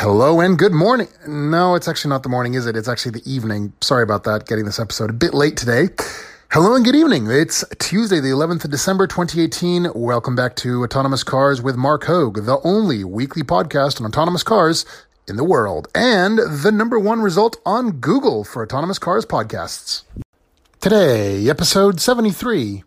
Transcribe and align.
Hello 0.00 0.40
and 0.40 0.56
good 0.56 0.70
morning. 0.70 1.08
No, 1.26 1.74
it's 1.74 1.88
actually 1.88 2.10
not 2.10 2.22
the 2.22 2.28
morning, 2.28 2.54
is 2.54 2.66
it? 2.66 2.76
It's 2.76 2.86
actually 2.86 3.18
the 3.18 3.28
evening. 3.28 3.72
Sorry 3.80 4.04
about 4.04 4.22
that, 4.22 4.46
getting 4.46 4.64
this 4.64 4.78
episode 4.78 5.10
a 5.10 5.12
bit 5.12 5.34
late 5.34 5.56
today. 5.56 5.88
Hello 6.52 6.76
and 6.76 6.84
good 6.84 6.94
evening. 6.94 7.26
It's 7.28 7.64
Tuesday, 7.80 8.20
the 8.20 8.28
11th 8.28 8.66
of 8.66 8.70
December, 8.70 9.08
2018. 9.08 9.88
Welcome 9.96 10.36
back 10.36 10.54
to 10.54 10.84
Autonomous 10.84 11.24
Cars 11.24 11.60
with 11.60 11.74
Marc 11.74 12.04
Hoag, 12.04 12.44
the 12.46 12.60
only 12.62 13.02
weekly 13.02 13.42
podcast 13.42 14.00
on 14.00 14.06
autonomous 14.06 14.44
cars 14.44 14.86
in 15.26 15.34
the 15.34 15.42
world, 15.42 15.88
and 15.96 16.38
the 16.38 16.70
number 16.70 17.00
one 17.00 17.20
result 17.20 17.56
on 17.66 17.98
Google 17.98 18.44
for 18.44 18.62
autonomous 18.62 19.00
cars 19.00 19.26
podcasts. 19.26 20.04
Today, 20.80 21.50
episode 21.50 22.00
73 22.00 22.84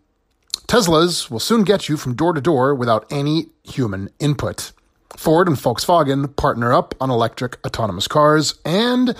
Teslas 0.66 1.30
will 1.30 1.40
soon 1.40 1.64
get 1.64 1.90
you 1.90 1.98
from 1.98 2.14
door 2.14 2.32
to 2.32 2.40
door 2.40 2.74
without 2.74 3.04
any 3.10 3.48
human 3.64 4.08
input. 4.18 4.72
Ford 5.16 5.48
and 5.48 5.56
Volkswagen 5.56 6.34
partner 6.36 6.72
up 6.72 6.94
on 7.00 7.10
electric 7.10 7.64
autonomous 7.66 8.08
cars, 8.08 8.54
and 8.64 9.14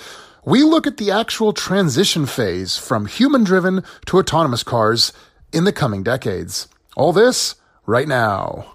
we 0.44 0.62
look 0.62 0.86
at 0.86 0.96
the 0.96 1.10
actual 1.10 1.52
transition 1.52 2.26
phase 2.26 2.76
from 2.76 3.06
human 3.06 3.44
driven 3.44 3.84
to 4.06 4.18
autonomous 4.18 4.62
cars 4.62 5.12
in 5.52 5.64
the 5.64 5.72
coming 5.72 6.02
decades. 6.02 6.68
All 6.96 7.12
this 7.12 7.54
right 7.86 8.08
now. 8.08 8.74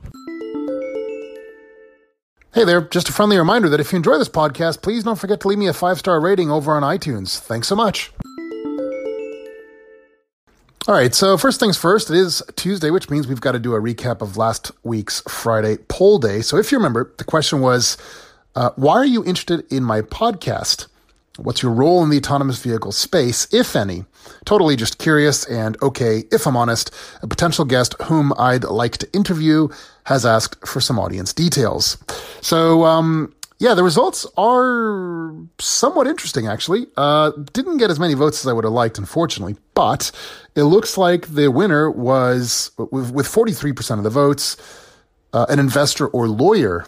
Hey 2.54 2.64
there, 2.64 2.82
just 2.82 3.10
a 3.10 3.14
friendly 3.14 3.38
reminder 3.38 3.70
that 3.70 3.80
if 3.80 3.92
you 3.92 3.98
enjoy 3.98 4.18
this 4.18 4.30
podcast, 4.30 4.82
please 4.82 5.04
don't 5.04 5.20
forget 5.20 5.42
to 5.42 5.48
leave 5.48 5.60
me 5.60 5.68
a 5.68 5.74
five 5.74 6.00
star 6.00 6.20
rating 6.20 6.50
over 6.50 6.74
on 6.74 6.82
iTunes. 6.82 7.38
Thanks 7.38 7.68
so 7.68 7.76
much. 7.76 8.12
All 10.88 10.94
right, 10.94 11.14
so 11.14 11.38
first 11.38 11.60
things 11.60 11.76
first, 11.76 12.10
it 12.10 12.16
is 12.16 12.42
Tuesday, 12.56 12.92
which 12.92 13.10
means 13.10 13.28
we've 13.28 13.42
got 13.42 13.52
to 13.52 13.60
do 13.60 13.76
a 13.76 13.82
recap 13.82 14.22
of 14.22 14.38
last 14.38 14.72
week's 14.84 15.22
Friday 15.28 15.76
poll 15.90 16.18
day. 16.18 16.40
So 16.40 16.56
if 16.56 16.72
you 16.72 16.78
remember, 16.78 17.12
the 17.18 17.26
question 17.26 17.60
was 17.60 17.98
uh, 18.56 18.70
why 18.78 18.94
are 18.94 19.06
you 19.06 19.22
interested 19.26 19.70
in 19.70 19.84
my 19.84 20.00
podcast? 20.00 20.88
What's 21.36 21.62
your 21.62 21.74
role 21.74 22.06
in 22.06 22.10
the 22.10 22.16
autonomous 22.16 22.64
vehicle 22.64 22.94
space, 22.94 23.54
if 23.54 23.76
any? 23.76 24.06
Totally 24.46 24.78
just 24.78 24.98
curious, 24.98 25.44
and 25.48 25.76
okay, 25.82 26.24
if 26.32 26.48
I'm 26.48 26.56
honest, 26.56 26.96
a 27.22 27.28
potential 27.28 27.66
guest 27.66 27.94
whom 28.04 28.32
I'd 28.40 28.64
like 28.64 28.96
to 29.00 29.14
interview 29.14 29.68
has 30.06 30.26
asked 30.26 30.66
for 30.66 30.80
some 30.80 31.00
audience 31.00 31.34
details. 31.34 31.98
So, 32.40 32.86
um, 32.86 33.34
yeah, 33.60 33.74
the 33.74 33.84
results 33.84 34.26
are 34.38 35.34
somewhat 35.60 36.06
interesting, 36.06 36.48
actually. 36.48 36.86
Uh, 36.96 37.32
didn't 37.54 37.78
get 37.78 37.90
as 37.90 38.00
many 38.00 38.14
votes 38.14 38.44
as 38.44 38.48
I 38.48 38.54
would 38.54 38.64
have 38.64 38.74
liked, 38.74 39.00
unfortunately, 39.00 39.56
but 39.74 40.12
it 40.56 40.64
looks 40.64 40.98
like 40.98 41.28
the 41.28 41.50
winner 41.50 41.90
was, 41.90 42.72
with, 42.78 43.12
with 43.12 43.28
43% 43.28 43.98
of 43.98 44.04
the 44.04 44.12
votes, 44.12 44.58
uh, 45.34 45.48
an 45.50 45.58
investor 45.58 46.08
or 46.08 46.28
lawyer, 46.28 46.86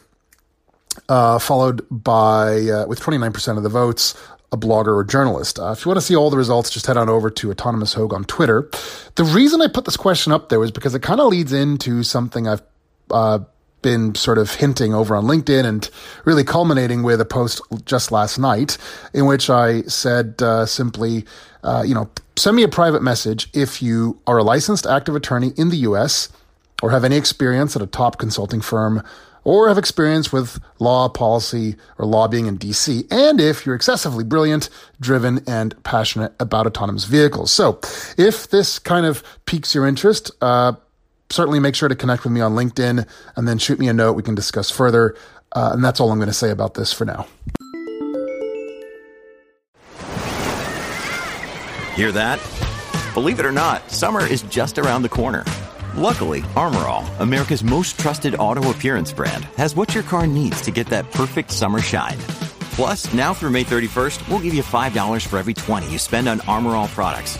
uh, 1.07 1.39
followed 1.39 1.85
by, 1.89 2.59
uh, 2.67 2.85
with 2.87 2.99
29% 2.99 3.57
of 3.57 3.63
the 3.63 3.69
votes, 3.69 4.15
a 4.51 4.57
blogger 4.57 4.95
or 4.95 5.03
journalist. 5.03 5.59
Uh, 5.59 5.71
if 5.71 5.85
you 5.85 5.89
want 5.89 5.99
to 5.99 6.05
see 6.05 6.15
all 6.15 6.29
the 6.29 6.37
results, 6.37 6.69
just 6.69 6.85
head 6.85 6.97
on 6.97 7.09
over 7.09 7.31
to 7.31 7.49
Autonomous 7.49 7.93
Hoag 7.93 8.13
on 8.13 8.25
Twitter. 8.25 8.69
The 9.15 9.23
reason 9.23 9.61
I 9.61 9.67
put 9.67 9.85
this 9.85 9.97
question 9.97 10.31
up 10.33 10.49
there 10.49 10.59
was 10.59 10.71
because 10.71 10.93
it 10.93 11.01
kind 11.01 11.19
of 11.19 11.27
leads 11.27 11.53
into 11.53 12.03
something 12.03 12.47
I've 12.47 12.61
uh, 13.11 13.39
been 13.81 14.15
sort 14.15 14.37
of 14.37 14.55
hinting 14.55 14.93
over 14.93 15.15
on 15.15 15.25
LinkedIn 15.25 15.65
and 15.65 15.89
really 16.25 16.43
culminating 16.43 17.03
with 17.03 17.21
a 17.21 17.25
post 17.25 17.61
just 17.85 18.11
last 18.11 18.37
night 18.37 18.77
in 19.13 19.25
which 19.25 19.49
I 19.49 19.81
said 19.83 20.41
uh, 20.41 20.65
simply, 20.65 21.25
uh, 21.63 21.83
you 21.85 21.93
know, 21.93 22.09
send 22.35 22.55
me 22.55 22.63
a 22.63 22.67
private 22.67 23.01
message 23.01 23.49
if 23.53 23.81
you 23.81 24.19
are 24.27 24.37
a 24.37 24.43
licensed 24.43 24.85
active 24.85 25.15
attorney 25.15 25.51
in 25.57 25.69
the 25.69 25.77
US 25.77 26.29
or 26.81 26.91
have 26.91 27.03
any 27.03 27.17
experience 27.17 27.75
at 27.75 27.81
a 27.81 27.87
top 27.87 28.17
consulting 28.17 28.61
firm 28.61 29.03
or 29.43 29.67
have 29.67 29.77
experience 29.77 30.31
with 30.31 30.59
law, 30.79 31.09
policy, 31.09 31.75
or 31.97 32.05
lobbying 32.05 32.45
in 32.45 32.57
DC, 32.57 33.11
and 33.11 33.39
if 33.39 33.65
you're 33.65 33.75
excessively 33.75 34.23
brilliant, 34.23 34.69
driven, 34.99 35.41
and 35.47 35.81
passionate 35.83 36.33
about 36.39 36.67
autonomous 36.67 37.05
vehicles. 37.05 37.51
So, 37.51 37.79
if 38.17 38.49
this 38.49 38.79
kind 38.79 39.05
of 39.05 39.23
piques 39.45 39.73
your 39.73 39.87
interest, 39.87 40.29
uh, 40.41 40.73
certainly 41.31 41.59
make 41.59 41.75
sure 41.75 41.89
to 41.89 41.95
connect 41.95 42.23
with 42.23 42.33
me 42.33 42.41
on 42.41 42.53
LinkedIn 42.53 43.07
and 43.35 43.47
then 43.47 43.57
shoot 43.57 43.79
me 43.79 43.87
a 43.87 43.93
note. 43.93 44.13
We 44.13 44.23
can 44.23 44.35
discuss 44.35 44.69
further. 44.71 45.15
Uh, 45.51 45.71
and 45.73 45.83
that's 45.83 45.99
all 45.99 46.11
I'm 46.11 46.19
going 46.19 46.27
to 46.27 46.33
say 46.33 46.51
about 46.51 46.75
this 46.75 46.93
for 46.93 47.05
now. 47.05 47.27
Hear 51.95 52.11
that? 52.13 52.39
Believe 53.13 53.39
it 53.39 53.45
or 53.45 53.51
not, 53.51 53.89
summer 53.91 54.25
is 54.25 54.43
just 54.43 54.77
around 54.77 55.01
the 55.01 55.09
corner. 55.09 55.43
Luckily, 55.95 56.43
Armor 56.55 56.87
All, 56.87 57.05
America's 57.19 57.63
most 57.63 57.99
trusted 57.99 58.35
auto 58.35 58.69
appearance 58.71 59.11
brand, 59.11 59.45
has 59.57 59.75
what 59.75 59.93
your 59.93 60.03
car 60.03 60.25
needs 60.27 60.61
to 60.61 60.71
get 60.71 60.87
that 60.87 61.11
perfect 61.11 61.51
summer 61.51 61.79
shine. 61.79 62.17
Plus, 62.71 63.13
now 63.13 63.33
through 63.33 63.49
May 63.49 63.65
31st, 63.65 64.29
we'll 64.29 64.39
give 64.39 64.53
you 64.53 64.63
$5 64.63 65.25
for 65.25 65.37
every 65.37 65.53
20 65.53 65.91
you 65.91 65.97
spend 65.97 66.29
on 66.29 66.39
Armor 66.41 66.75
All 66.75 66.87
products. 66.87 67.37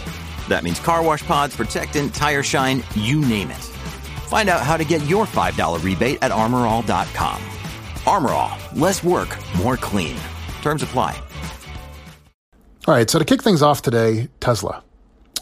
That 0.50 0.64
means 0.64 0.80
car 0.80 1.02
wash 1.04 1.26
pods, 1.26 1.56
protectant, 1.56 2.14
tire 2.14 2.44
shine, 2.44 2.84
you 2.96 3.22
name 3.22 3.52
it. 3.52 3.79
Find 4.30 4.48
out 4.48 4.62
how 4.62 4.78
to 4.78 4.86
get 4.86 5.04
your 5.08 5.26
$5 5.26 5.84
rebate 5.84 6.20
at 6.22 6.30
armorall.com. 6.30 7.42
Armor 8.06 8.30
All, 8.30 8.58
less 8.76 9.04
work, 9.04 9.36
more 9.58 9.76
clean. 9.76 10.16
Terms 10.62 10.84
apply. 10.84 11.20
All 12.88 12.94
right, 12.94 13.10
so 13.10 13.18
to 13.18 13.26
kick 13.26 13.42
things 13.42 13.64
off 13.64 13.82
today, 13.82 14.28
Tesla. 14.40 14.84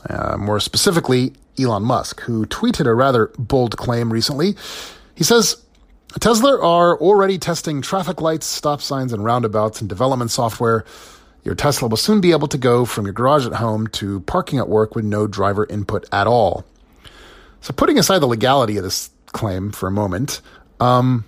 Uh, 0.10 0.38
more 0.38 0.62
specifically, 0.62 1.34
Elon 1.60 1.84
Musk, 1.84 2.22
who 2.22 2.46
tweeted 2.46 2.86
a 2.86 2.94
rather 2.94 3.30
bold 3.38 3.76
claim 3.76 4.12
recently. 4.12 4.56
He 5.16 5.26
says, 5.26 5.62
Tesla 6.22 6.58
are 6.58 6.98
already 6.98 7.38
testing 7.38 7.82
traffic 7.82 8.22
lights, 8.22 8.46
stop 8.46 8.82
signs, 8.82 9.12
and 9.12 9.22
roundabouts 9.22 9.82
in 9.82 9.90
development 9.90 10.32
software. 10.32 10.86
Your 11.44 11.56
Tesla 11.56 11.90
will 11.90 11.98
soon 11.98 12.22
be 12.22 12.32
able 12.32 12.48
to 12.48 12.58
go 12.58 12.86
from 12.86 13.04
your 13.04 13.14
garage 13.14 13.46
at 13.46 13.54
home 13.54 13.88
to 13.88 14.22
parking 14.22 14.60
at 14.60 14.70
work 14.70 14.96
with 14.96 15.04
no 15.04 15.28
driver 15.28 15.66
input 15.70 16.06
at 16.14 16.26
all. 16.26 16.64
So, 17.62 17.74
putting 17.74 17.98
aside 17.98 18.20
the 18.20 18.28
legality 18.28 18.78
of 18.78 18.84
this 18.84 19.10
claim 19.28 19.72
for 19.72 19.88
a 19.88 19.92
moment, 19.92 20.42
um, 20.80 21.26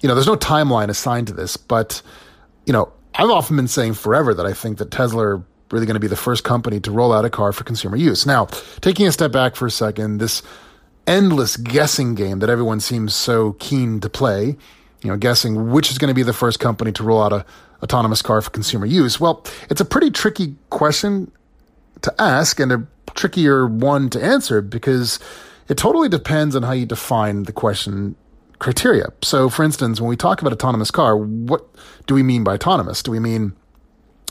you 0.00 0.08
know, 0.08 0.14
there's 0.14 0.26
no 0.26 0.36
timeline 0.36 0.88
assigned 0.88 1.26
to 1.28 1.32
this, 1.32 1.56
but, 1.56 2.02
you 2.66 2.72
know, 2.72 2.92
I've 3.14 3.30
often 3.30 3.56
been 3.56 3.68
saying 3.68 3.94
forever 3.94 4.34
that 4.34 4.46
I 4.46 4.52
think 4.52 4.78
that 4.78 4.90
Tesla 4.90 5.24
are 5.24 5.44
really 5.70 5.86
going 5.86 5.94
to 5.94 6.00
be 6.00 6.06
the 6.06 6.16
first 6.16 6.44
company 6.44 6.80
to 6.80 6.90
roll 6.90 7.12
out 7.12 7.24
a 7.24 7.30
car 7.30 7.52
for 7.52 7.64
consumer 7.64 7.96
use. 7.96 8.26
Now, 8.26 8.46
taking 8.80 9.06
a 9.06 9.12
step 9.12 9.32
back 9.32 9.56
for 9.56 9.66
a 9.66 9.70
second, 9.70 10.18
this 10.18 10.42
endless 11.06 11.56
guessing 11.56 12.14
game 12.14 12.38
that 12.38 12.50
everyone 12.50 12.80
seems 12.80 13.14
so 13.14 13.52
keen 13.54 14.00
to 14.00 14.08
play, 14.08 14.56
you 15.02 15.10
know, 15.10 15.16
guessing 15.16 15.70
which 15.72 15.90
is 15.90 15.98
going 15.98 16.08
to 16.08 16.14
be 16.14 16.22
the 16.22 16.32
first 16.32 16.60
company 16.60 16.92
to 16.92 17.02
roll 17.02 17.22
out 17.22 17.32
a 17.32 17.44
autonomous 17.82 18.22
car 18.22 18.40
for 18.40 18.50
consumer 18.50 18.86
use. 18.86 19.20
Well, 19.20 19.44
it's 19.70 19.80
a 19.80 19.84
pretty 19.84 20.10
tricky 20.10 20.54
question 20.70 21.30
to 22.02 22.14
ask 22.18 22.60
and 22.60 22.72
a 22.72 22.86
trickier 23.18 23.66
one 23.66 24.08
to 24.10 24.22
answer 24.22 24.62
because 24.62 25.18
it 25.68 25.76
totally 25.76 26.08
depends 26.08 26.56
on 26.56 26.62
how 26.62 26.72
you 26.72 26.86
define 26.86 27.42
the 27.42 27.52
question 27.52 28.14
criteria. 28.60 29.12
So, 29.22 29.48
for 29.48 29.64
instance, 29.64 30.00
when 30.00 30.08
we 30.08 30.16
talk 30.16 30.40
about 30.40 30.52
autonomous 30.52 30.90
car, 30.90 31.16
what 31.16 31.66
do 32.06 32.14
we 32.14 32.22
mean 32.22 32.44
by 32.44 32.54
autonomous? 32.54 33.02
Do 33.02 33.10
we 33.10 33.18
mean 33.18 33.52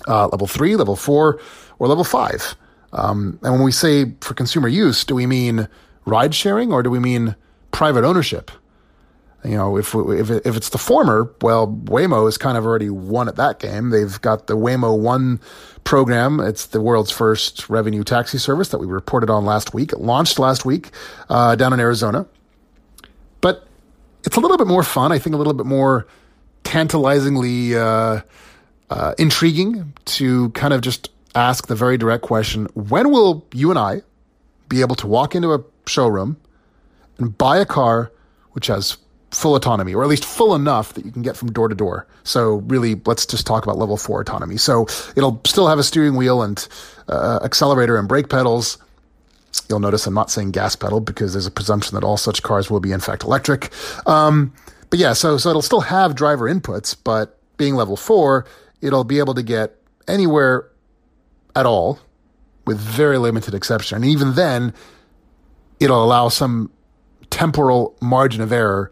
uh, 0.08 0.28
level 0.28 0.48
three, 0.48 0.76
level 0.76 0.96
four, 0.96 1.40
or 1.80 1.88
level 1.88 2.04
five? 2.04 2.56
Um, 2.94 3.40
and 3.44 3.54
when 3.54 3.64
we 3.64 3.72
say 3.72 4.14
for 4.22 4.34
consumer 4.34 4.70
use, 4.70 5.04
do 5.04 5.14
we 5.16 5.26
mean 5.26 5.68
ride 6.06 6.34
sharing 6.34 6.72
or 6.72 6.82
do 6.82 6.90
we 6.90 7.00
mean 7.00 7.36
private 7.72 8.06
ownership? 8.06 8.50
You 9.44 9.56
know, 9.56 9.78
if 9.78 9.94
if 9.94 10.30
if 10.32 10.58
it's 10.58 10.70
the 10.70 10.78
former, 10.78 11.32
well, 11.42 11.68
Waymo 11.68 12.26
has 12.26 12.38
kind 12.38 12.58
of 12.58 12.66
already 12.66 12.90
won 12.90 13.28
at 13.28 13.36
that 13.36 13.60
game. 13.60 13.92
They've 13.92 14.20
got 14.22 14.48
the 14.48 14.58
Waymo 14.58 14.98
One 14.98 15.40
program. 15.84 16.40
It's 16.40 16.66
the 16.66 16.82
world's 16.82 17.12
first 17.12 17.70
revenue 17.70 18.04
taxi 18.04 18.40
service 18.40 18.70
that 18.70 18.80
we 18.80 18.88
reported 18.88 19.30
on 19.30 19.46
last 19.46 19.74
week. 19.74 19.94
It 19.94 20.02
launched 20.02 20.40
last 20.40 20.66
week 20.66 20.90
uh, 21.30 21.56
down 21.56 21.72
in 21.72 21.80
Arizona, 21.80 22.26
but 23.40 23.68
it's 24.24 24.36
a 24.36 24.40
little 24.40 24.58
bit 24.58 24.68
more 24.68 24.84
fun. 24.84 25.12
I 25.12 25.20
think 25.20 25.36
a 25.36 25.38
little 25.38 25.54
bit 25.54 25.68
more 25.68 26.08
tantalizingly 26.64 27.78
uh, 27.78 28.22
uh, 28.90 29.14
intriguing 29.20 29.94
to 30.06 30.50
kind 30.50 30.74
of 30.74 30.82
just 30.82 31.12
ask 31.36 31.68
the 31.68 31.76
very 31.76 31.98
direct 31.98 32.24
question: 32.24 32.66
When 32.74 33.12
will 33.12 33.46
you 33.54 33.70
and 33.70 33.78
I 33.78 34.02
be 34.68 34.82
able 34.82 34.96
to 34.96 35.08
walk 35.08 35.36
into 35.36 35.54
a 35.54 35.64
showroom 35.86 36.38
and 37.20 37.38
buy 37.38 37.60
a 37.60 37.66
car 37.66 38.12
which 38.52 38.68
has 38.68 38.98
full 39.32 39.56
autonomy, 39.56 39.94
or 39.94 40.04
at 40.04 40.10
least 40.10 40.26
full 40.26 40.56
enough 40.56 40.94
that 40.94 41.06
you 41.06 41.12
can 41.12 41.22
get 41.22 41.36
from 41.36 41.52
door 41.52 41.68
to 41.68 41.76
door. 41.76 42.08
So 42.24 42.56
really, 42.68 42.96
let's 43.06 43.26
just 43.26 43.46
talk 43.46 43.64
about 43.64 43.78
level 43.78 43.98
four 43.98 44.22
autonomy. 44.22 44.58
So 44.58 44.88
it'll 45.16 45.42
still 45.46 45.68
have 45.68 45.80
a 45.80 45.84
steering 45.84 46.16
wheel 46.16 46.42
and 46.42 46.66
uh, 47.10 47.40
accelerator 47.44 47.98
and 47.98 48.08
brake 48.08 48.30
pedals. 48.30 48.78
You'll 49.70 49.80
notice 49.80 50.08
I'm 50.08 50.14
not 50.14 50.32
saying 50.32 50.52
gas 50.52 50.76
pedal 50.76 51.02
because 51.02 51.34
there's 51.34 51.48
a 51.48 51.52
presumption 51.52 51.96
that 51.96 52.04
all 52.04 52.18
such 52.18 52.44
cars 52.44 52.70
will 52.70 52.80
be 52.80 52.92
in 52.92 53.00
fact 53.00 53.24
electric. 53.24 53.72
Um, 54.06 54.54
but 54.90 55.00
yeah, 55.00 55.14
so 55.14 55.38
so 55.38 55.50
it'll 55.50 55.62
still 55.62 55.82
have 55.82 56.16
driver 56.16 56.46
inputs, 56.46 56.96
but 57.04 57.38
being 57.58 57.76
level 57.76 57.98
four, 57.98 58.46
it'll 58.82 59.04
be 59.04 59.20
able 59.20 59.34
to 59.34 59.44
get 59.44 59.76
anywhere 60.08 60.70
at 61.56 61.66
all, 61.66 62.00
with 62.66 62.80
very 62.80 63.18
limited 63.18 63.54
exception. 63.54 63.98
And 63.98 64.06
even 64.06 64.36
then, 64.36 64.74
it'll 65.80 66.04
allow 66.04 66.30
some 66.30 66.72
temporal 67.30 67.98
margin 68.00 68.42
of 68.42 68.52
error 68.52 68.92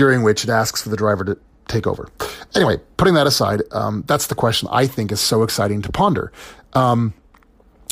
during 0.00 0.22
which 0.22 0.44
it 0.44 0.48
asks 0.48 0.80
for 0.80 0.88
the 0.88 0.96
driver 0.96 1.22
to 1.26 1.36
take 1.68 1.86
over. 1.86 2.08
Anyway, 2.54 2.80
putting 2.96 3.12
that 3.12 3.26
aside, 3.26 3.60
um, 3.70 4.02
that's 4.06 4.28
the 4.28 4.34
question 4.34 4.66
I 4.72 4.86
think 4.86 5.12
is 5.12 5.20
so 5.20 5.42
exciting 5.42 5.82
to 5.82 5.92
ponder. 5.92 6.32
Um, 6.72 7.12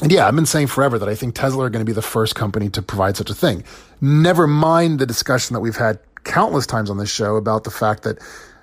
and 0.00 0.10
yeah, 0.10 0.26
I've 0.26 0.34
been 0.34 0.46
saying 0.46 0.68
forever 0.68 0.98
that 0.98 1.06
I 1.06 1.14
think 1.14 1.34
Tesla 1.34 1.66
are 1.66 1.68
going 1.68 1.84
to 1.84 1.86
be 1.86 1.92
the 1.92 2.00
first 2.00 2.34
company 2.34 2.70
to 2.70 2.80
provide 2.80 3.18
such 3.18 3.28
a 3.28 3.34
thing. 3.34 3.62
Never 4.00 4.46
mind 4.46 5.00
the 5.00 5.04
discussion 5.04 5.52
that 5.52 5.60
we've 5.60 5.76
had 5.76 5.98
countless 6.24 6.66
times 6.66 6.88
on 6.88 6.96
this 6.96 7.10
show 7.10 7.36
about 7.36 7.64
the 7.64 7.70
fact 7.70 8.04
that, 8.04 8.16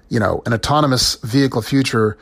you 0.10 0.20
know, 0.20 0.42
an 0.48 0.54
autonomous 0.56 1.14
vehicle 1.22 1.62
future 1.62 2.18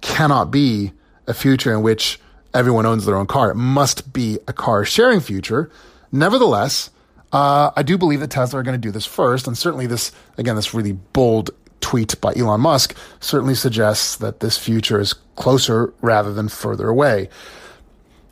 cannot 0.00 0.52
be 0.52 0.92
a 1.26 1.34
future 1.34 1.72
in 1.74 1.82
which 1.82 2.20
everyone 2.54 2.86
owns 2.86 3.04
their 3.04 3.16
own 3.16 3.26
car. 3.26 3.50
It 3.50 3.56
must 3.56 4.12
be 4.12 4.38
a 4.46 4.52
car 4.52 4.84
sharing 4.84 5.18
future. 5.18 5.72
Nevertheless, 6.12 6.90
uh, 7.32 7.70
I 7.76 7.82
do 7.82 7.98
believe 7.98 8.20
that 8.20 8.30
Tesla 8.30 8.60
are 8.60 8.62
going 8.62 8.80
to 8.80 8.86
do 8.86 8.90
this 8.90 9.06
first. 9.06 9.46
And 9.46 9.56
certainly 9.56 9.86
this, 9.86 10.12
again, 10.36 10.56
this 10.56 10.74
really 10.74 10.92
bold 10.92 11.50
tweet 11.80 12.20
by 12.20 12.32
Elon 12.34 12.60
Musk 12.60 12.96
certainly 13.20 13.54
suggests 13.54 14.16
that 14.16 14.40
this 14.40 14.58
future 14.58 15.00
is 15.00 15.12
closer 15.36 15.92
rather 16.00 16.32
than 16.32 16.48
further 16.48 16.88
away. 16.88 17.28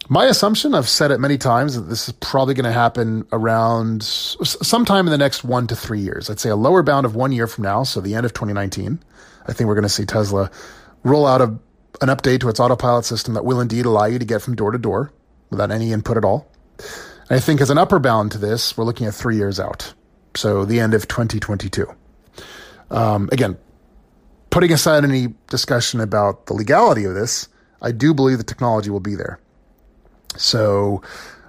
My 0.08 0.26
assumption, 0.26 0.74
I've 0.74 0.88
said 0.88 1.10
it 1.10 1.18
many 1.18 1.36
times, 1.36 1.74
that 1.74 1.88
this 1.88 2.08
is 2.08 2.14
probably 2.20 2.54
going 2.54 2.64
to 2.64 2.72
happen 2.72 3.26
around 3.32 4.04
sometime 4.04 5.06
in 5.06 5.10
the 5.10 5.18
next 5.18 5.42
one 5.42 5.66
to 5.66 5.74
three 5.74 6.00
years. 6.00 6.30
I'd 6.30 6.38
say 6.38 6.48
a 6.48 6.56
lower 6.56 6.84
bound 6.84 7.06
of 7.06 7.16
one 7.16 7.32
year 7.32 7.48
from 7.48 7.64
now, 7.64 7.82
so 7.82 8.00
the 8.00 8.14
end 8.14 8.24
of 8.24 8.32
2019. 8.32 9.00
I 9.48 9.52
think 9.52 9.66
we're 9.66 9.74
going 9.74 9.82
to 9.82 9.88
see 9.88 10.04
Tesla 10.04 10.50
roll 11.02 11.26
out 11.26 11.40
a, 11.40 11.44
an 11.44 12.08
update 12.08 12.40
to 12.40 12.48
its 12.48 12.60
autopilot 12.60 13.04
system 13.04 13.34
that 13.34 13.44
will 13.44 13.60
indeed 13.60 13.84
allow 13.84 14.04
you 14.04 14.18
to 14.20 14.24
get 14.24 14.42
from 14.42 14.54
door 14.54 14.70
to 14.70 14.78
door 14.78 15.12
without 15.50 15.72
any 15.72 15.92
input 15.92 16.16
at 16.16 16.24
all. 16.24 16.48
I 17.28 17.40
think 17.40 17.60
as 17.60 17.70
an 17.70 17.78
upper 17.78 17.98
bound 17.98 18.32
to 18.32 18.38
this, 18.38 18.76
we're 18.76 18.84
looking 18.84 19.06
at 19.06 19.14
three 19.14 19.36
years 19.36 19.58
out. 19.58 19.92
So 20.34 20.64
the 20.64 20.80
end 20.80 20.94
of 20.94 21.08
2022. 21.08 21.86
Um, 22.90 23.28
again, 23.32 23.56
putting 24.50 24.72
aside 24.72 25.04
any 25.04 25.34
discussion 25.48 26.00
about 26.00 26.46
the 26.46 26.54
legality 26.54 27.04
of 27.04 27.14
this, 27.14 27.48
I 27.82 27.92
do 27.92 28.14
believe 28.14 28.38
the 28.38 28.44
technology 28.44 28.90
will 28.90 29.00
be 29.00 29.14
there. 29.14 29.40
So, 30.36 31.02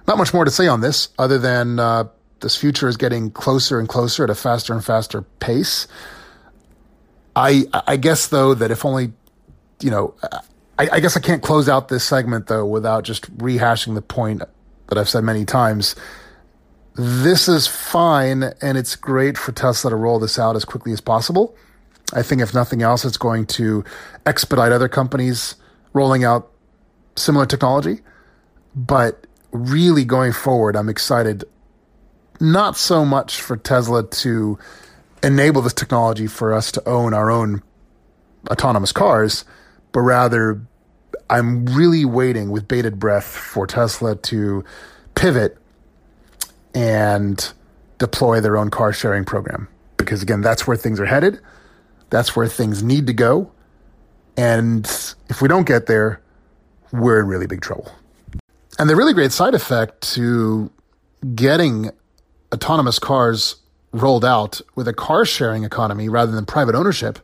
not 0.06 0.18
much 0.18 0.32
more 0.32 0.44
to 0.44 0.50
say 0.50 0.66
on 0.66 0.80
this 0.80 1.08
other 1.18 1.38
than 1.38 1.78
uh, 1.78 2.04
this 2.40 2.56
future 2.56 2.88
is 2.88 2.96
getting 2.96 3.30
closer 3.30 3.78
and 3.78 3.88
closer 3.88 4.24
at 4.24 4.30
a 4.30 4.34
faster 4.34 4.72
and 4.72 4.84
faster 4.84 5.22
pace. 5.22 5.86
I 7.36 7.66
I 7.72 7.96
guess 7.96 8.28
though 8.28 8.54
that 8.54 8.70
if 8.70 8.84
only 8.84 9.12
you 9.80 9.90
know 9.90 10.14
I, 10.78 10.88
I 10.92 11.00
guess 11.00 11.16
I 11.16 11.20
can't 11.20 11.42
close 11.42 11.68
out 11.68 11.88
this 11.88 12.04
segment 12.04 12.46
though 12.46 12.66
without 12.66 13.04
just 13.04 13.36
rehashing 13.38 13.94
the 13.94 14.02
point 14.02 14.42
that 14.88 14.98
I've 14.98 15.08
said 15.08 15.24
many 15.24 15.44
times. 15.44 15.94
This 16.94 17.48
is 17.48 17.66
fine 17.66 18.42
and 18.60 18.76
it's 18.76 18.96
great 18.96 19.38
for 19.38 19.52
Tesla 19.52 19.90
to 19.90 19.96
roll 19.96 20.18
this 20.18 20.38
out 20.38 20.56
as 20.56 20.64
quickly 20.64 20.92
as 20.92 21.00
possible. 21.00 21.56
I 22.12 22.22
think 22.22 22.40
if 22.40 22.54
nothing 22.54 22.82
else, 22.82 23.04
it's 23.04 23.18
going 23.18 23.46
to 23.46 23.84
expedite 24.26 24.72
other 24.72 24.88
companies 24.88 25.56
rolling 25.92 26.24
out 26.24 26.50
similar 27.16 27.46
technology. 27.46 28.00
But 28.74 29.26
really 29.52 30.04
going 30.04 30.32
forward, 30.32 30.76
I'm 30.76 30.88
excited 30.88 31.44
not 32.40 32.76
so 32.76 33.04
much 33.04 33.40
for 33.40 33.56
Tesla 33.56 34.08
to 34.08 34.58
enable 35.22 35.62
this 35.62 35.74
technology 35.74 36.26
for 36.26 36.54
us 36.54 36.72
to 36.72 36.88
own 36.88 37.12
our 37.12 37.30
own 37.30 37.62
autonomous 38.50 38.92
cars, 38.92 39.44
but 39.92 40.00
rather 40.00 40.60
I'm 41.30 41.66
really 41.66 42.04
waiting 42.04 42.50
with 42.50 42.68
bated 42.68 42.98
breath 42.98 43.26
for 43.26 43.66
Tesla 43.66 44.16
to 44.16 44.64
pivot 45.14 45.58
and 46.74 47.52
deploy 47.98 48.40
their 48.40 48.56
own 48.56 48.70
car 48.70 48.92
sharing 48.92 49.24
program. 49.24 49.68
Because 49.96 50.22
again, 50.22 50.40
that's 50.40 50.66
where 50.66 50.76
things 50.76 51.00
are 51.00 51.06
headed. 51.06 51.40
That's 52.10 52.34
where 52.34 52.46
things 52.46 52.82
need 52.82 53.06
to 53.08 53.12
go. 53.12 53.50
And 54.36 54.86
if 55.28 55.42
we 55.42 55.48
don't 55.48 55.66
get 55.66 55.86
there, 55.86 56.22
we're 56.92 57.20
in 57.20 57.26
really 57.26 57.46
big 57.46 57.60
trouble. 57.60 57.92
And 58.78 58.88
the 58.88 58.96
really 58.96 59.12
great 59.12 59.32
side 59.32 59.54
effect 59.54 60.00
to 60.14 60.70
getting 61.34 61.90
autonomous 62.52 62.98
cars 62.98 63.56
rolled 63.92 64.24
out 64.24 64.60
with 64.74 64.86
a 64.86 64.92
car 64.92 65.24
sharing 65.24 65.64
economy 65.64 66.08
rather 66.08 66.32
than 66.32 66.46
private 66.46 66.74
ownership 66.74 67.18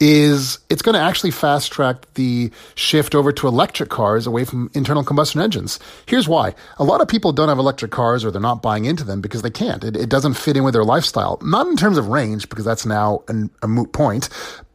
is 0.00 0.58
it's 0.68 0.82
going 0.82 0.94
to 0.94 1.00
actually 1.00 1.30
fast 1.30 1.72
track 1.72 2.12
the 2.14 2.50
shift 2.74 3.14
over 3.14 3.32
to 3.32 3.46
electric 3.46 3.88
cars 3.90 4.26
away 4.26 4.44
from 4.44 4.70
internal 4.74 5.04
combustion 5.04 5.40
engines. 5.40 5.78
Here's 6.06 6.28
why. 6.28 6.54
A 6.78 6.84
lot 6.84 7.00
of 7.00 7.08
people 7.08 7.32
don't 7.32 7.48
have 7.48 7.58
electric 7.58 7.90
cars 7.90 8.24
or 8.24 8.30
they're 8.30 8.40
not 8.40 8.62
buying 8.62 8.84
into 8.84 9.04
them 9.04 9.20
because 9.20 9.42
they 9.42 9.50
can't. 9.50 9.84
It, 9.84 9.96
it 9.96 10.08
doesn't 10.08 10.34
fit 10.34 10.56
in 10.56 10.64
with 10.64 10.74
their 10.74 10.84
lifestyle. 10.84 11.38
Not 11.42 11.66
in 11.68 11.76
terms 11.76 11.96
of 11.96 12.08
range, 12.08 12.48
because 12.48 12.64
that's 12.64 12.84
now 12.84 13.22
an, 13.28 13.50
a 13.62 13.68
moot 13.68 13.92
point, 13.92 14.28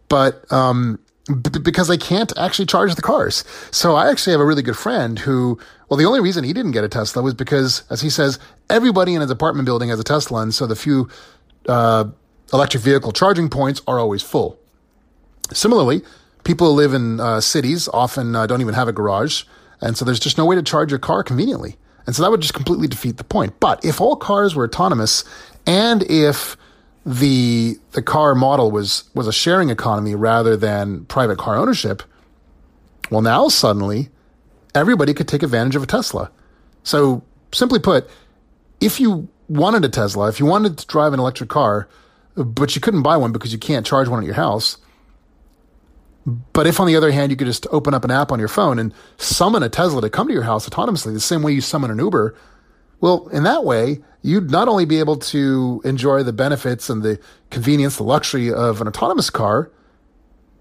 but 0.08 0.52
um, 0.52 1.00
b- 1.28 1.60
because 1.62 1.88
they 1.88 1.98
can't 1.98 2.32
actually 2.38 2.66
charge 2.66 2.96
the 2.96 3.02
cars. 3.02 3.44
So 3.72 3.96
I 3.96 4.10
actually 4.10 4.32
have 4.32 4.42
a 4.42 4.46
really 4.46 4.64
good 4.64 4.78
friend 4.78 5.20
who 5.20 5.60
well, 5.90 5.98
the 5.98 6.06
only 6.06 6.20
reason 6.20 6.44
he 6.44 6.54
didn't 6.54 6.72
get 6.72 6.84
a 6.84 6.88
Tesla 6.88 7.24
was 7.24 7.34
because, 7.34 7.84
as 7.90 8.02
he 8.02 8.12
says, 8.12 8.38
everybody 8.70 9.16
in 9.16 9.22
his 9.22 9.32
apartment 9.32 9.66
building 9.66 9.90
has 9.90 10.00
a 10.00 10.04
Tesla, 10.04 10.42
and 10.42 10.54
so 10.54 10.68
the 10.68 10.76
few 10.76 11.10
uh, 11.68 12.06
electric 12.54 12.84
vehicle 12.84 13.12
charging 13.12 13.50
points 13.50 13.82
are 13.88 13.98
always 14.00 14.22
full. 14.22 14.59
Similarly, 15.54 16.02
people 16.44 16.68
who 16.68 16.74
live 16.74 16.94
in 16.94 17.20
uh, 17.20 17.42
cities 17.42 17.88
often 17.94 18.36
uh, 18.36 18.48
don't 18.48 18.62
even 18.62 18.74
have 18.74 18.88
a 18.88 18.94
garage, 18.94 19.44
and 19.82 19.98
so 19.98 20.06
there's 20.06 20.20
just 20.20 20.38
no 20.38 20.46
way 20.46 20.56
to 20.56 20.64
charge 20.64 20.92
your 20.92 21.00
car 21.00 21.24
conveniently. 21.24 21.78
And 22.06 22.16
so 22.16 22.24
that 22.24 22.32
would 22.32 22.42
just 22.42 22.54
completely 22.54 22.88
defeat 22.88 23.18
the 23.18 23.24
point. 23.24 23.60
But 23.60 23.84
if 23.86 24.02
all 24.02 24.16
cars 24.16 24.56
were 24.56 24.66
autonomous, 24.66 25.24
and 25.66 26.04
if 26.10 26.58
the 27.06 27.78
the 27.92 28.02
car 28.02 28.36
model 28.36 28.72
was 28.72 29.10
was 29.14 29.28
a 29.28 29.34
sharing 29.34 29.70
economy 29.70 30.16
rather 30.16 30.58
than 30.58 31.06
private 31.06 31.38
car 31.38 31.56
ownership, 31.56 32.04
well, 33.10 33.22
now 33.22 33.48
suddenly 33.48 34.10
everybody 34.76 35.14
could 35.14 35.28
take 35.28 35.44
advantage 35.44 35.76
of 35.76 35.84
a 35.84 35.88
Tesla. 35.88 36.32
So, 36.84 37.24
simply 37.52 37.80
put, 37.80 38.10
if 38.80 39.00
you 39.00 39.28
wanted 39.48 39.84
a 39.86 39.90
Tesla, 39.90 40.30
if 40.30 40.40
you 40.40 40.46
wanted 40.46 40.78
to 40.78 40.88
drive 40.88 41.14
an 41.14 41.20
electric 41.20 41.50
car, 41.50 41.88
but 42.36 42.76
you 42.76 42.82
couldn't 42.82 43.04
buy 43.04 43.18
one 43.18 43.32
because 43.32 43.52
you 43.52 43.60
can't 43.60 43.86
charge 43.86 44.08
one 44.08 44.20
at 44.20 44.26
your 44.26 44.36
house, 44.36 44.78
but 46.54 46.68
if 46.68 46.80
on 46.80 46.88
the 46.88 46.96
other 46.96 47.12
hand 47.12 47.32
you 47.32 47.38
could 47.38 47.48
just 47.48 47.68
open 47.72 47.94
up 47.94 48.04
an 48.04 48.12
app 48.12 48.32
on 48.32 48.40
your 48.40 48.48
phone 48.48 48.80
and 48.80 48.94
summon 49.18 49.64
a 49.64 49.70
Tesla 49.70 50.02
to 50.02 50.10
come 50.10 50.28
to 50.28 50.34
your 50.34 50.44
house 50.44 50.68
autonomously, 50.68 51.14
the 51.14 51.20
same 51.20 51.44
way 51.44 51.52
you 51.52 51.62
summon 51.62 51.92
an 51.92 52.00
Uber, 52.00 52.36
well, 53.02 53.28
in 53.30 53.44
that 53.44 53.64
way, 53.64 54.00
you'd 54.22 54.52
not 54.52 54.68
only 54.68 54.86
be 54.86 55.00
able 55.00 55.18
to 55.18 55.82
enjoy 55.86 56.24
the 56.24 56.34
benefits 56.34 56.90
and 56.90 57.02
the 57.02 57.20
convenience, 57.50 57.98
the 57.98 58.04
luxury 58.04 58.52
of 58.52 58.82
an 58.82 58.88
autonomous 58.88 59.30
car, 59.30 59.72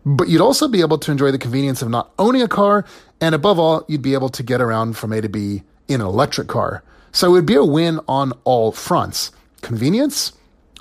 but 0.04 0.28
you'd 0.28 0.40
also 0.40 0.68
be 0.68 0.80
able 0.80 0.98
to 0.98 1.10
enjoy 1.10 1.30
the 1.30 1.38
convenience 1.38 1.82
of 1.82 1.88
not 1.88 2.12
owning 2.18 2.42
a 2.42 2.48
car. 2.48 2.84
And 3.20 3.34
above 3.34 3.58
all, 3.58 3.84
you'd 3.88 4.02
be 4.02 4.14
able 4.14 4.28
to 4.30 4.42
get 4.42 4.60
around 4.60 4.96
from 4.96 5.12
A 5.12 5.20
to 5.20 5.28
B 5.28 5.64
in 5.88 6.00
an 6.00 6.06
electric 6.06 6.48
car. 6.48 6.82
So 7.12 7.28
it 7.28 7.30
would 7.32 7.46
be 7.46 7.56
a 7.56 7.64
win 7.64 8.00
on 8.06 8.32
all 8.44 8.72
fronts 8.72 9.32
convenience, 9.60 10.32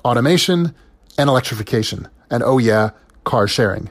automation, 0.05 0.73
and 1.17 1.29
electrification. 1.29 2.07
And 2.29 2.43
oh, 2.43 2.59
yeah, 2.59 2.91
car 3.23 3.47
sharing. 3.47 3.89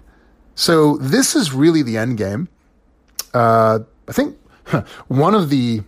So 0.56 0.96
this 0.96 1.36
is 1.36 1.52
really 1.52 1.82
the 1.82 1.98
end 1.98 2.16
game. 2.16 2.48
Uh, 3.32 3.80
I 4.08 4.12
think 4.12 4.36
one 5.06 5.34
of 5.34 5.50
the 5.50 5.82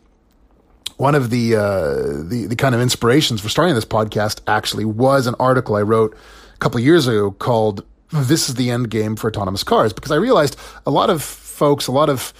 one 0.98 1.14
of 1.14 1.30
the, 1.30 1.54
uh, 1.54 2.28
the 2.28 2.46
the 2.48 2.56
kind 2.56 2.74
of 2.74 2.80
inspirations 2.80 3.40
for 3.40 3.48
starting 3.48 3.74
this 3.74 3.84
podcast 3.84 4.40
actually 4.46 4.84
was 4.84 5.26
an 5.26 5.34
article 5.40 5.76
I 5.76 5.82
wrote 5.82 6.16
a 6.54 6.58
couple 6.58 6.80
years 6.80 7.06
ago 7.06 7.30
called 7.30 7.84
this 8.10 8.48
is 8.48 8.56
the 8.56 8.70
end 8.70 8.90
game 8.90 9.16
for 9.16 9.28
autonomous 9.28 9.64
cars 9.64 9.92
because 9.92 10.10
I 10.10 10.16
realized 10.16 10.56
a 10.86 10.90
lot 10.90 11.08
of 11.08 11.22
folks, 11.22 11.86
a 11.86 11.92
lot 11.92 12.10
of 12.10 12.32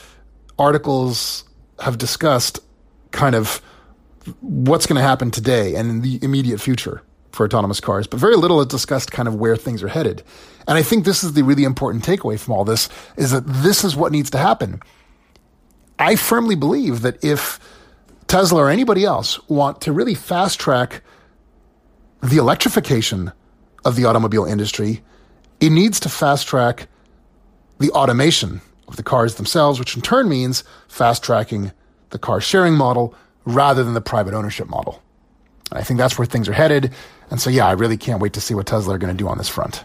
articles 0.59 1.45
have 1.81 1.99
discussed 1.99 2.61
kind 3.11 3.35
of 3.35 3.63
what's 4.41 4.87
going 4.87 4.97
to 4.97 5.03
happen 5.03 5.31
today 5.31 5.75
and 5.77 5.89
in 5.89 6.01
the 6.03 6.19
immediate 6.23 6.61
future 6.61 7.03
for 7.39 7.47
autonomous 7.47 7.79
cars, 7.79 8.09
but 8.09 8.19
very 8.19 8.37
little 8.37 8.61
is 8.61 8.67
discussed 8.67 9.13
kind 9.13 9.29
of 9.29 9.37
where 9.37 9.57
things 9.57 9.81
are 9.81 9.89
headed. 9.89 10.25
And 10.67 10.77
I 10.77 10.83
think 10.83 11.05
this 11.05 11.23
is 11.23 11.35
the 11.35 11.45
really 11.45 11.63
important 11.63 12.05
takeaway 12.05 12.39
from 12.39 12.53
all 12.53 12.65
this 12.65 12.89
is 13.17 13.31
that 13.31 13.47
this 13.47 13.85
is 13.85 13.95
what 13.95 14.11
needs 14.11 14.29
to 14.31 14.39
happen. 14.39 14.81
I 16.01 16.17
firmly 16.17 16.57
believe 16.57 17.03
that 17.03 17.25
if 17.25 17.61
Tesla 18.27 18.65
or 18.65 18.69
anybody 18.69 19.05
else 19.05 19.39
want 19.49 19.81
to 19.83 19.93
really 19.93 20.17
fast 20.17 20.59
track 20.59 21.03
the 22.23 22.39
electrification 22.39 23.31
of 23.85 23.95
the 23.95 24.05
automobile 24.05 24.45
industry, 24.45 25.01
it 25.61 25.71
needs 25.71 26.01
to 26.01 26.09
fast 26.09 26.49
track 26.49 26.89
the 27.79 27.91
automation 27.93 28.61
of 28.89 28.97
the 28.97 29.05
cars 29.05 29.37
themselves, 29.37 29.79
which 29.79 29.95
in 29.95 30.03
turn 30.03 30.29
means 30.29 30.65
fast 30.89 31.23
tracking 31.23 31.71
the 32.11 32.19
car 32.19 32.41
sharing 32.41 32.75
model 32.75 33.15
rather 33.45 33.85
than 33.85 33.95
the 33.95 34.01
private 34.01 34.35
ownership 34.35 34.69
model. 34.69 35.01
I 35.71 35.85
think 35.85 35.99
that's 35.99 36.19
where 36.19 36.27
things 36.27 36.49
are 36.49 36.53
headed. 36.53 36.93
And 37.31 37.41
so, 37.41 37.51
yeah, 37.51 37.67
I 37.67 37.73
really 37.73 37.97
can't 37.97 38.21
wait 38.21 38.33
to 38.35 38.41
see 38.41 38.55
what 38.55 38.67
Tesla 38.67 38.95
are 38.95 38.99
going 38.99 39.15
to 39.15 39.19
do 39.19 39.29
on 39.29 39.39
this 39.39 39.49
front. 39.49 39.85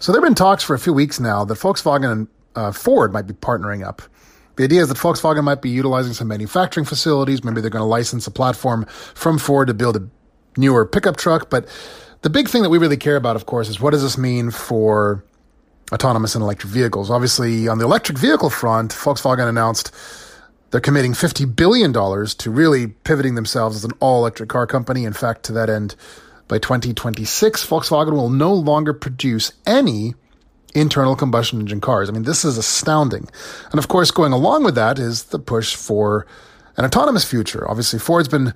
So 0.00 0.10
there 0.10 0.20
have 0.20 0.26
been 0.26 0.34
talks 0.34 0.64
for 0.64 0.74
a 0.74 0.78
few 0.78 0.92
weeks 0.92 1.20
now 1.20 1.44
that 1.44 1.54
Volkswagen 1.54 2.10
and 2.10 2.28
uh, 2.56 2.72
Ford 2.72 3.12
might 3.12 3.28
be 3.28 3.34
partnering 3.34 3.86
up. 3.86 4.02
The 4.56 4.64
idea 4.64 4.82
is 4.82 4.88
that 4.88 4.98
Volkswagen 4.98 5.44
might 5.44 5.62
be 5.62 5.70
utilizing 5.70 6.14
some 6.14 6.26
manufacturing 6.26 6.84
facilities. 6.84 7.44
Maybe 7.44 7.60
they're 7.60 7.70
going 7.70 7.80
to 7.80 7.86
license 7.86 8.26
a 8.26 8.32
platform 8.32 8.86
from 9.14 9.38
Ford 9.38 9.68
to 9.68 9.74
build 9.74 9.96
a 9.96 10.08
newer 10.56 10.84
pickup 10.84 11.16
truck. 11.16 11.48
But 11.48 11.68
the 12.22 12.30
big 12.30 12.48
thing 12.48 12.62
that 12.62 12.70
we 12.70 12.78
really 12.78 12.96
care 12.96 13.14
about, 13.14 13.36
of 13.36 13.46
course, 13.46 13.68
is 13.68 13.80
what 13.80 13.92
does 13.92 14.02
this 14.02 14.18
mean 14.18 14.50
for 14.50 15.24
autonomous 15.92 16.34
and 16.34 16.42
electric 16.42 16.72
vehicles? 16.72 17.08
Obviously, 17.08 17.68
on 17.68 17.78
the 17.78 17.84
electric 17.84 18.18
vehicle 18.18 18.50
front, 18.50 18.90
Volkswagen 18.90 19.48
announced 19.48 19.94
they're 20.72 20.80
committing 20.80 21.12
$50 21.12 21.54
billion 21.54 21.92
to 21.92 22.50
really 22.50 22.88
pivoting 22.88 23.36
themselves 23.36 23.76
as 23.76 23.84
an 23.84 23.92
all 24.00 24.22
electric 24.22 24.48
car 24.48 24.66
company. 24.66 25.04
In 25.04 25.12
fact, 25.12 25.44
to 25.44 25.52
that 25.52 25.70
end, 25.70 25.94
by 26.48 26.58
2026, 26.58 27.66
Volkswagen 27.66 28.12
will 28.12 28.30
no 28.30 28.52
longer 28.52 28.92
produce 28.92 29.52
any 29.66 30.14
internal 30.74 31.16
combustion 31.16 31.60
engine 31.60 31.80
cars. 31.80 32.08
I 32.08 32.12
mean, 32.12 32.24
this 32.24 32.44
is 32.44 32.58
astounding. 32.58 33.28
And 33.70 33.78
of 33.78 33.88
course, 33.88 34.10
going 34.10 34.32
along 34.32 34.64
with 34.64 34.74
that 34.74 34.98
is 34.98 35.24
the 35.24 35.38
push 35.38 35.74
for 35.74 36.26
an 36.76 36.84
autonomous 36.84 37.24
future. 37.24 37.68
Obviously, 37.68 37.98
Ford's 37.98 38.28
been 38.28 38.52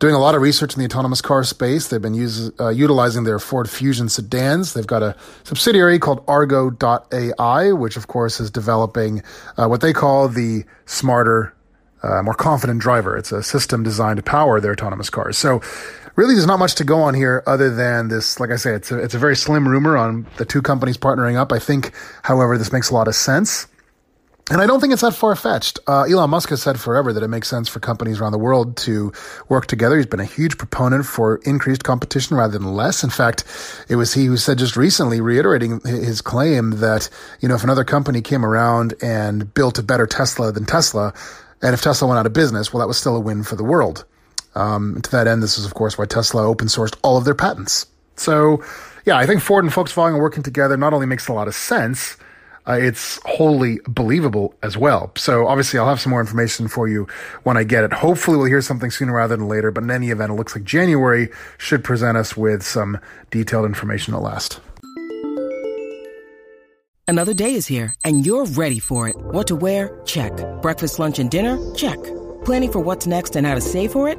doing 0.00 0.14
a 0.14 0.18
lot 0.18 0.34
of 0.34 0.42
research 0.42 0.74
in 0.74 0.80
the 0.80 0.86
autonomous 0.86 1.20
car 1.22 1.44
space. 1.44 1.88
They've 1.88 2.02
been 2.02 2.14
use, 2.14 2.50
uh, 2.58 2.68
utilizing 2.68 3.24
their 3.24 3.38
Ford 3.38 3.70
Fusion 3.70 4.08
sedans. 4.08 4.74
They've 4.74 4.86
got 4.86 5.02
a 5.02 5.16
subsidiary 5.44 5.98
called 5.98 6.24
Argo.ai, 6.26 7.72
which 7.72 7.96
of 7.96 8.08
course 8.08 8.40
is 8.40 8.50
developing 8.50 9.22
uh, 9.56 9.68
what 9.68 9.80
they 9.80 9.92
call 9.92 10.28
the 10.28 10.64
smarter, 10.86 11.54
uh, 12.02 12.22
more 12.22 12.34
confident 12.34 12.80
driver. 12.80 13.16
It's 13.16 13.30
a 13.30 13.42
system 13.42 13.84
designed 13.84 14.16
to 14.16 14.22
power 14.22 14.60
their 14.60 14.72
autonomous 14.72 15.10
cars. 15.10 15.38
So 15.38 15.62
really 16.16 16.34
there's 16.34 16.46
not 16.46 16.58
much 16.58 16.74
to 16.76 16.84
go 16.84 17.02
on 17.02 17.14
here 17.14 17.42
other 17.46 17.74
than 17.74 18.08
this. 18.08 18.40
Like 18.40 18.50
I 18.50 18.56
say, 18.56 18.74
it's 18.74 18.90
a, 18.90 18.98
it's 18.98 19.14
a 19.14 19.18
very 19.18 19.36
slim 19.36 19.66
rumor 19.68 19.96
on 19.96 20.26
the 20.36 20.44
two 20.44 20.62
companies 20.62 20.96
partnering 20.96 21.36
up. 21.36 21.52
I 21.52 21.58
think, 21.58 21.92
however, 22.22 22.58
this 22.58 22.72
makes 22.72 22.90
a 22.90 22.94
lot 22.94 23.08
of 23.08 23.14
sense. 23.14 23.66
And 24.50 24.60
I 24.60 24.66
don't 24.66 24.78
think 24.78 24.92
it's 24.92 25.00
that 25.00 25.14
far 25.14 25.34
fetched. 25.36 25.78
Uh, 25.86 26.02
Elon 26.02 26.28
Musk 26.28 26.50
has 26.50 26.60
said 26.60 26.78
forever 26.78 27.14
that 27.14 27.22
it 27.22 27.28
makes 27.28 27.48
sense 27.48 27.66
for 27.66 27.80
companies 27.80 28.20
around 28.20 28.32
the 28.32 28.38
world 28.38 28.76
to 28.78 29.10
work 29.48 29.66
together. 29.66 29.96
He's 29.96 30.04
been 30.04 30.20
a 30.20 30.26
huge 30.26 30.58
proponent 30.58 31.06
for 31.06 31.36
increased 31.46 31.82
competition 31.82 32.36
rather 32.36 32.58
than 32.58 32.74
less. 32.74 33.02
In 33.02 33.08
fact, 33.08 33.44
it 33.88 33.96
was 33.96 34.12
he 34.12 34.26
who 34.26 34.36
said 34.36 34.58
just 34.58 34.76
recently, 34.76 35.22
reiterating 35.22 35.80
his 35.80 36.20
claim 36.20 36.72
that, 36.80 37.08
you 37.40 37.48
know, 37.48 37.54
if 37.54 37.64
another 37.64 37.84
company 37.84 38.20
came 38.20 38.44
around 38.44 38.92
and 39.00 39.52
built 39.54 39.78
a 39.78 39.82
better 39.82 40.06
Tesla 40.06 40.52
than 40.52 40.66
Tesla, 40.66 41.14
and 41.62 41.72
if 41.72 41.80
Tesla 41.80 42.06
went 42.06 42.18
out 42.18 42.26
of 42.26 42.34
business, 42.34 42.70
well, 42.70 42.80
that 42.80 42.88
was 42.88 42.98
still 42.98 43.16
a 43.16 43.20
win 43.20 43.44
for 43.44 43.56
the 43.56 43.64
world. 43.64 44.04
Um, 44.54 45.00
to 45.02 45.10
that 45.10 45.26
end, 45.26 45.42
this 45.42 45.58
is, 45.58 45.66
of 45.66 45.74
course, 45.74 45.98
why 45.98 46.06
Tesla 46.06 46.46
open 46.46 46.68
sourced 46.68 46.96
all 47.02 47.16
of 47.16 47.24
their 47.24 47.34
patents. 47.34 47.86
So, 48.16 48.62
yeah, 49.04 49.16
I 49.16 49.26
think 49.26 49.42
Ford 49.42 49.64
and 49.64 49.72
Volkswagen 49.72 50.18
working 50.18 50.42
together 50.42 50.76
not 50.76 50.92
only 50.92 51.06
makes 51.06 51.28
a 51.28 51.32
lot 51.32 51.48
of 51.48 51.54
sense, 51.54 52.16
uh, 52.66 52.72
it's 52.72 53.20
wholly 53.24 53.80
believable 53.86 54.54
as 54.62 54.76
well. 54.76 55.12
So 55.16 55.46
obviously, 55.46 55.78
I'll 55.78 55.88
have 55.88 56.00
some 56.00 56.10
more 56.10 56.20
information 56.20 56.68
for 56.68 56.88
you 56.88 57.06
when 57.42 57.56
I 57.56 57.64
get 57.64 57.84
it. 57.84 57.92
Hopefully, 57.92 58.36
we'll 58.36 58.46
hear 58.46 58.62
something 58.62 58.90
sooner 58.90 59.12
rather 59.12 59.36
than 59.36 59.48
later. 59.48 59.70
But 59.70 59.84
in 59.84 59.90
any 59.90 60.10
event, 60.10 60.32
it 60.32 60.34
looks 60.34 60.54
like 60.54 60.64
January 60.64 61.28
should 61.58 61.84
present 61.84 62.16
us 62.16 62.36
with 62.36 62.62
some 62.62 62.98
detailed 63.30 63.66
information 63.66 64.14
at 64.14 64.22
last. 64.22 64.60
Another 67.06 67.34
day 67.34 67.54
is 67.54 67.66
here, 67.66 67.94
and 68.02 68.24
you're 68.24 68.46
ready 68.46 68.78
for 68.78 69.08
it. 69.08 69.16
What 69.16 69.46
to 69.48 69.56
wear? 69.56 70.00
Check. 70.06 70.32
Breakfast, 70.62 70.98
lunch, 70.98 71.18
and 71.18 71.30
dinner? 71.30 71.58
Check. 71.74 72.02
Planning 72.46 72.72
for 72.72 72.80
what's 72.80 73.06
next 73.06 73.36
and 73.36 73.46
how 73.46 73.54
to 73.54 73.60
save 73.60 73.92
for 73.92 74.08
it? 74.08 74.18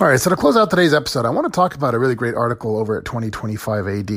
All 0.00 0.06
right, 0.06 0.20
so 0.20 0.30
to 0.30 0.36
close 0.36 0.56
out 0.56 0.70
today's 0.70 0.94
episode, 0.94 1.26
I 1.26 1.30
want 1.30 1.52
to 1.52 1.56
talk 1.56 1.74
about 1.74 1.92
a 1.92 1.98
really 1.98 2.14
great 2.14 2.36
article 2.36 2.76
over 2.76 2.96
at 2.96 3.04
2025 3.04 3.88
AD. 3.88 4.10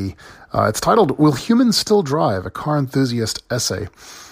Uh, 0.53 0.67
it's 0.69 0.79
titled, 0.79 1.17
Will 1.17 1.31
Humans 1.31 1.75
Still 1.75 2.03
Drive? 2.03 2.45
A 2.45 2.51
Car 2.51 2.77
Enthusiast 2.77 3.41
Essay. 3.49 3.87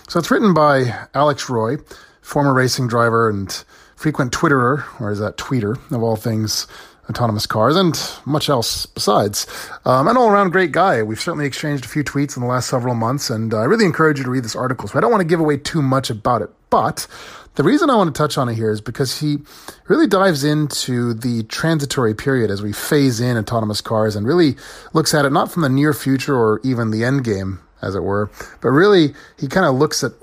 So 0.08 0.20
it's 0.20 0.30
written 0.30 0.54
by 0.54 1.08
Alex 1.16 1.50
Roy, 1.50 1.78
former 2.22 2.54
racing 2.54 2.88
driver 2.88 3.28
and 3.28 3.52
frequent 3.96 4.32
Twitterer, 4.32 4.84
or 5.02 5.10
is 5.10 5.18
that 5.18 5.38
tweeter, 5.38 5.76
of 5.92 6.04
all 6.04 6.16
things 6.16 6.68
autonomous 7.10 7.46
cars 7.46 7.76
and 7.76 8.00
much 8.26 8.50
else 8.50 8.86
besides. 8.86 9.48
Um, 9.86 10.08
an 10.08 10.18
all 10.18 10.30
around 10.30 10.52
great 10.52 10.72
guy. 10.72 11.02
We've 11.02 11.20
certainly 11.20 11.46
exchanged 11.46 11.86
a 11.86 11.88
few 11.88 12.04
tweets 12.04 12.38
in 12.38 12.44
the 12.44 12.50
last 12.50 12.70
several 12.70 12.96
months, 12.96 13.30
and 13.30 13.54
I 13.54 13.64
really 13.64 13.86
encourage 13.86 14.18
you 14.18 14.24
to 14.24 14.30
read 14.30 14.44
this 14.44 14.56
article. 14.56 14.88
So 14.88 14.98
I 14.98 15.02
don't 15.02 15.12
want 15.12 15.22
to 15.22 15.28
give 15.28 15.40
away 15.40 15.58
too 15.58 15.82
much 15.82 16.10
about 16.10 16.42
it, 16.42 16.50
but 16.70 17.08
the 17.56 17.64
reason 17.64 17.90
I 17.90 17.96
want 17.96 18.14
to 18.14 18.18
touch 18.18 18.38
on 18.38 18.48
it 18.48 18.56
here 18.56 18.72
is 18.72 18.80
because 18.80 19.20
he 19.20 19.40
really 19.88 20.08
dives 20.08 20.44
into 20.44 21.14
the 21.14 21.44
transitory 21.44 22.14
period 22.14 22.52
as 22.52 22.62
we 22.62 22.72
phase 22.72 23.20
in 23.20 23.38
autonomous 23.38 23.82
cars 23.82 24.16
and 24.16 24.26
really 24.26 24.56
looks 24.94 25.14
at 25.14 25.26
it 25.26 25.32
not 25.32 25.52
from 25.52 25.64
the 25.64 25.70
near 25.70 25.94
future 25.94 26.38
or 26.38 26.62
even 26.64 26.92
the 26.92 27.04
end 27.04 27.24
game, 27.24 27.60
as 27.82 27.96
it 27.96 28.04
were, 28.04 28.30
but 28.62 28.70
really 28.70 29.14
he 29.38 29.48
kind 29.48 29.66
of 29.66 29.76
looks 29.76 30.04
at 30.04 30.14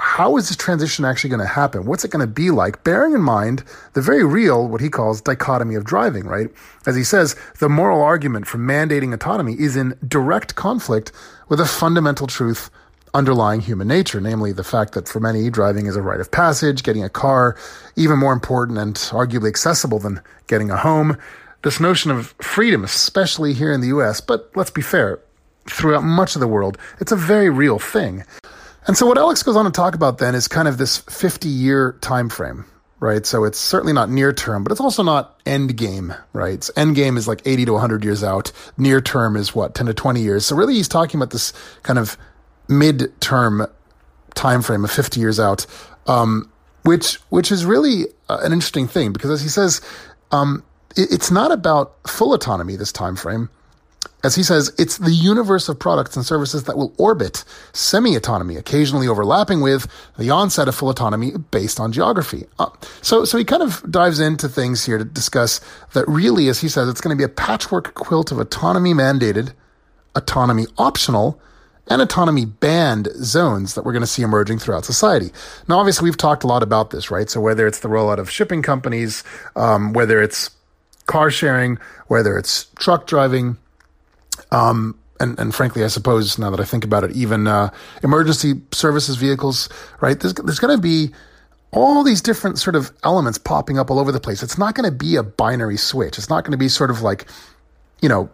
how 0.00 0.36
is 0.36 0.48
this 0.48 0.56
transition 0.56 1.04
actually 1.04 1.30
going 1.30 1.40
to 1.40 1.46
happen? 1.46 1.84
What's 1.84 2.04
it 2.04 2.10
going 2.10 2.26
to 2.26 2.32
be 2.32 2.50
like? 2.50 2.84
Bearing 2.84 3.14
in 3.14 3.20
mind 3.20 3.64
the 3.94 4.02
very 4.02 4.24
real, 4.24 4.68
what 4.68 4.80
he 4.80 4.88
calls 4.88 5.20
dichotomy 5.20 5.74
of 5.74 5.84
driving, 5.84 6.24
right? 6.24 6.48
As 6.86 6.96
he 6.96 7.04
says, 7.04 7.36
the 7.58 7.68
moral 7.68 8.02
argument 8.02 8.46
for 8.46 8.58
mandating 8.58 9.12
autonomy 9.12 9.54
is 9.58 9.76
in 9.76 9.98
direct 10.06 10.54
conflict 10.54 11.12
with 11.48 11.60
a 11.60 11.66
fundamental 11.66 12.26
truth 12.26 12.70
underlying 13.14 13.60
human 13.60 13.88
nature, 13.88 14.20
namely 14.20 14.52
the 14.52 14.64
fact 14.64 14.92
that 14.92 15.08
for 15.08 15.20
many, 15.20 15.50
driving 15.50 15.86
is 15.86 15.96
a 15.96 16.02
rite 16.02 16.20
of 16.20 16.30
passage, 16.30 16.82
getting 16.82 17.04
a 17.04 17.08
car, 17.08 17.56
even 17.96 18.18
more 18.18 18.32
important 18.32 18.78
and 18.78 18.96
arguably 18.96 19.48
accessible 19.48 19.98
than 19.98 20.20
getting 20.46 20.70
a 20.70 20.76
home. 20.76 21.16
This 21.62 21.80
notion 21.80 22.10
of 22.10 22.34
freedom, 22.40 22.84
especially 22.84 23.54
here 23.54 23.72
in 23.72 23.80
the 23.80 23.88
US, 23.88 24.20
but 24.20 24.50
let's 24.54 24.70
be 24.70 24.82
fair, 24.82 25.20
throughout 25.68 26.04
much 26.04 26.36
of 26.36 26.40
the 26.40 26.48
world, 26.48 26.78
it's 27.00 27.12
a 27.12 27.16
very 27.16 27.50
real 27.50 27.78
thing. 27.78 28.24
And 28.88 28.96
so 28.96 29.04
what 29.04 29.18
Alex 29.18 29.42
goes 29.42 29.54
on 29.54 29.66
to 29.66 29.70
talk 29.70 29.94
about 29.94 30.16
then 30.16 30.34
is 30.34 30.48
kind 30.48 30.66
of 30.66 30.78
this 30.78 30.96
50 30.96 31.46
year 31.46 31.92
time 32.00 32.30
frame, 32.30 32.64
right? 33.00 33.24
So 33.26 33.44
it's 33.44 33.58
certainly 33.58 33.92
not 33.92 34.08
near 34.08 34.32
term, 34.32 34.64
but 34.64 34.72
it's 34.72 34.80
also 34.80 35.02
not 35.02 35.38
end 35.44 35.76
game, 35.76 36.14
right? 36.32 36.68
end 36.74 36.96
game 36.96 37.18
is 37.18 37.28
like 37.28 37.42
80 37.44 37.66
to 37.66 37.72
100 37.74 38.02
years 38.02 38.24
out. 38.24 38.50
Near 38.78 39.02
term 39.02 39.36
is 39.36 39.54
what, 39.54 39.74
10 39.74 39.86
to 39.86 39.94
20 39.94 40.22
years. 40.22 40.46
So 40.46 40.56
really 40.56 40.72
he's 40.72 40.88
talking 40.88 41.20
about 41.20 41.30
this 41.30 41.52
kind 41.82 41.98
of 41.98 42.16
mid-term 42.66 43.66
time 44.34 44.62
frame 44.62 44.84
of 44.84 44.90
50 44.90 45.20
years 45.20 45.38
out, 45.38 45.66
um, 46.06 46.50
which 46.84 47.16
which 47.28 47.52
is 47.52 47.66
really 47.66 48.06
uh, 48.30 48.38
an 48.42 48.54
interesting 48.54 48.88
thing 48.88 49.12
because 49.12 49.30
as 49.30 49.42
he 49.42 49.48
says, 49.48 49.82
um, 50.32 50.64
it, 50.96 51.12
it's 51.12 51.30
not 51.30 51.52
about 51.52 51.94
full 52.08 52.32
autonomy 52.32 52.76
this 52.76 52.92
time 52.92 53.16
frame. 53.16 53.50
As 54.24 54.34
he 54.34 54.42
says, 54.42 54.72
it's 54.78 54.98
the 54.98 55.12
universe 55.12 55.68
of 55.68 55.78
products 55.78 56.16
and 56.16 56.26
services 56.26 56.64
that 56.64 56.76
will 56.76 56.92
orbit 56.98 57.44
semi-autonomy, 57.72 58.56
occasionally 58.56 59.06
overlapping 59.06 59.60
with 59.60 59.86
the 60.18 60.28
onset 60.30 60.66
of 60.66 60.74
full 60.74 60.90
autonomy 60.90 61.32
based 61.52 61.78
on 61.78 61.92
geography. 61.92 62.46
Uh, 62.58 62.68
so, 63.00 63.24
so 63.24 63.38
he 63.38 63.44
kind 63.44 63.62
of 63.62 63.80
dives 63.88 64.18
into 64.18 64.48
things 64.48 64.84
here 64.84 64.98
to 64.98 65.04
discuss 65.04 65.60
that 65.92 66.06
really, 66.08 66.48
as 66.48 66.60
he 66.60 66.68
says, 66.68 66.88
it's 66.88 67.00
going 67.00 67.16
to 67.16 67.18
be 67.18 67.24
a 67.24 67.28
patchwork 67.28 67.94
quilt 67.94 68.32
of 68.32 68.40
autonomy 68.40 68.92
mandated, 68.92 69.52
autonomy 70.16 70.66
optional, 70.78 71.40
and 71.86 72.02
autonomy 72.02 72.44
banned 72.44 73.08
zones 73.22 73.74
that 73.74 73.84
we're 73.84 73.92
going 73.92 74.02
to 74.02 74.06
see 74.06 74.22
emerging 74.22 74.58
throughout 74.58 74.84
society. 74.84 75.30
Now, 75.68 75.78
obviously, 75.78 76.04
we've 76.04 76.16
talked 76.16 76.42
a 76.42 76.48
lot 76.48 76.64
about 76.64 76.90
this, 76.90 77.08
right? 77.10 77.30
So 77.30 77.40
whether 77.40 77.68
it's 77.68 77.78
the 77.78 77.88
rollout 77.88 78.18
of 78.18 78.28
shipping 78.28 78.62
companies, 78.62 79.22
um, 79.54 79.92
whether 79.92 80.20
it's 80.20 80.50
car 81.06 81.30
sharing, 81.30 81.78
whether 82.08 82.36
it's 82.36 82.64
truck 82.80 83.06
driving, 83.06 83.56
um, 84.50 84.98
and, 85.20 85.38
and 85.38 85.54
frankly, 85.54 85.84
I 85.84 85.88
suppose 85.88 86.38
now 86.38 86.50
that 86.50 86.60
I 86.60 86.64
think 86.64 86.84
about 86.84 87.04
it, 87.04 87.12
even 87.12 87.46
uh, 87.46 87.70
emergency 88.02 88.60
services 88.72 89.16
vehicles, 89.16 89.68
right? 90.00 90.18
There's, 90.18 90.34
there's 90.34 90.58
going 90.58 90.76
to 90.76 90.80
be 90.80 91.12
all 91.70 92.02
these 92.02 92.22
different 92.22 92.58
sort 92.58 92.76
of 92.76 92.92
elements 93.04 93.38
popping 93.38 93.78
up 93.78 93.90
all 93.90 93.98
over 93.98 94.12
the 94.12 94.20
place. 94.20 94.42
It's 94.42 94.58
not 94.58 94.74
going 94.74 94.88
to 94.88 94.96
be 94.96 95.16
a 95.16 95.22
binary 95.22 95.76
switch. 95.76 96.18
It's 96.18 96.30
not 96.30 96.44
going 96.44 96.52
to 96.52 96.58
be 96.58 96.68
sort 96.68 96.90
of 96.90 97.02
like, 97.02 97.26
you 98.00 98.08
know, 98.08 98.30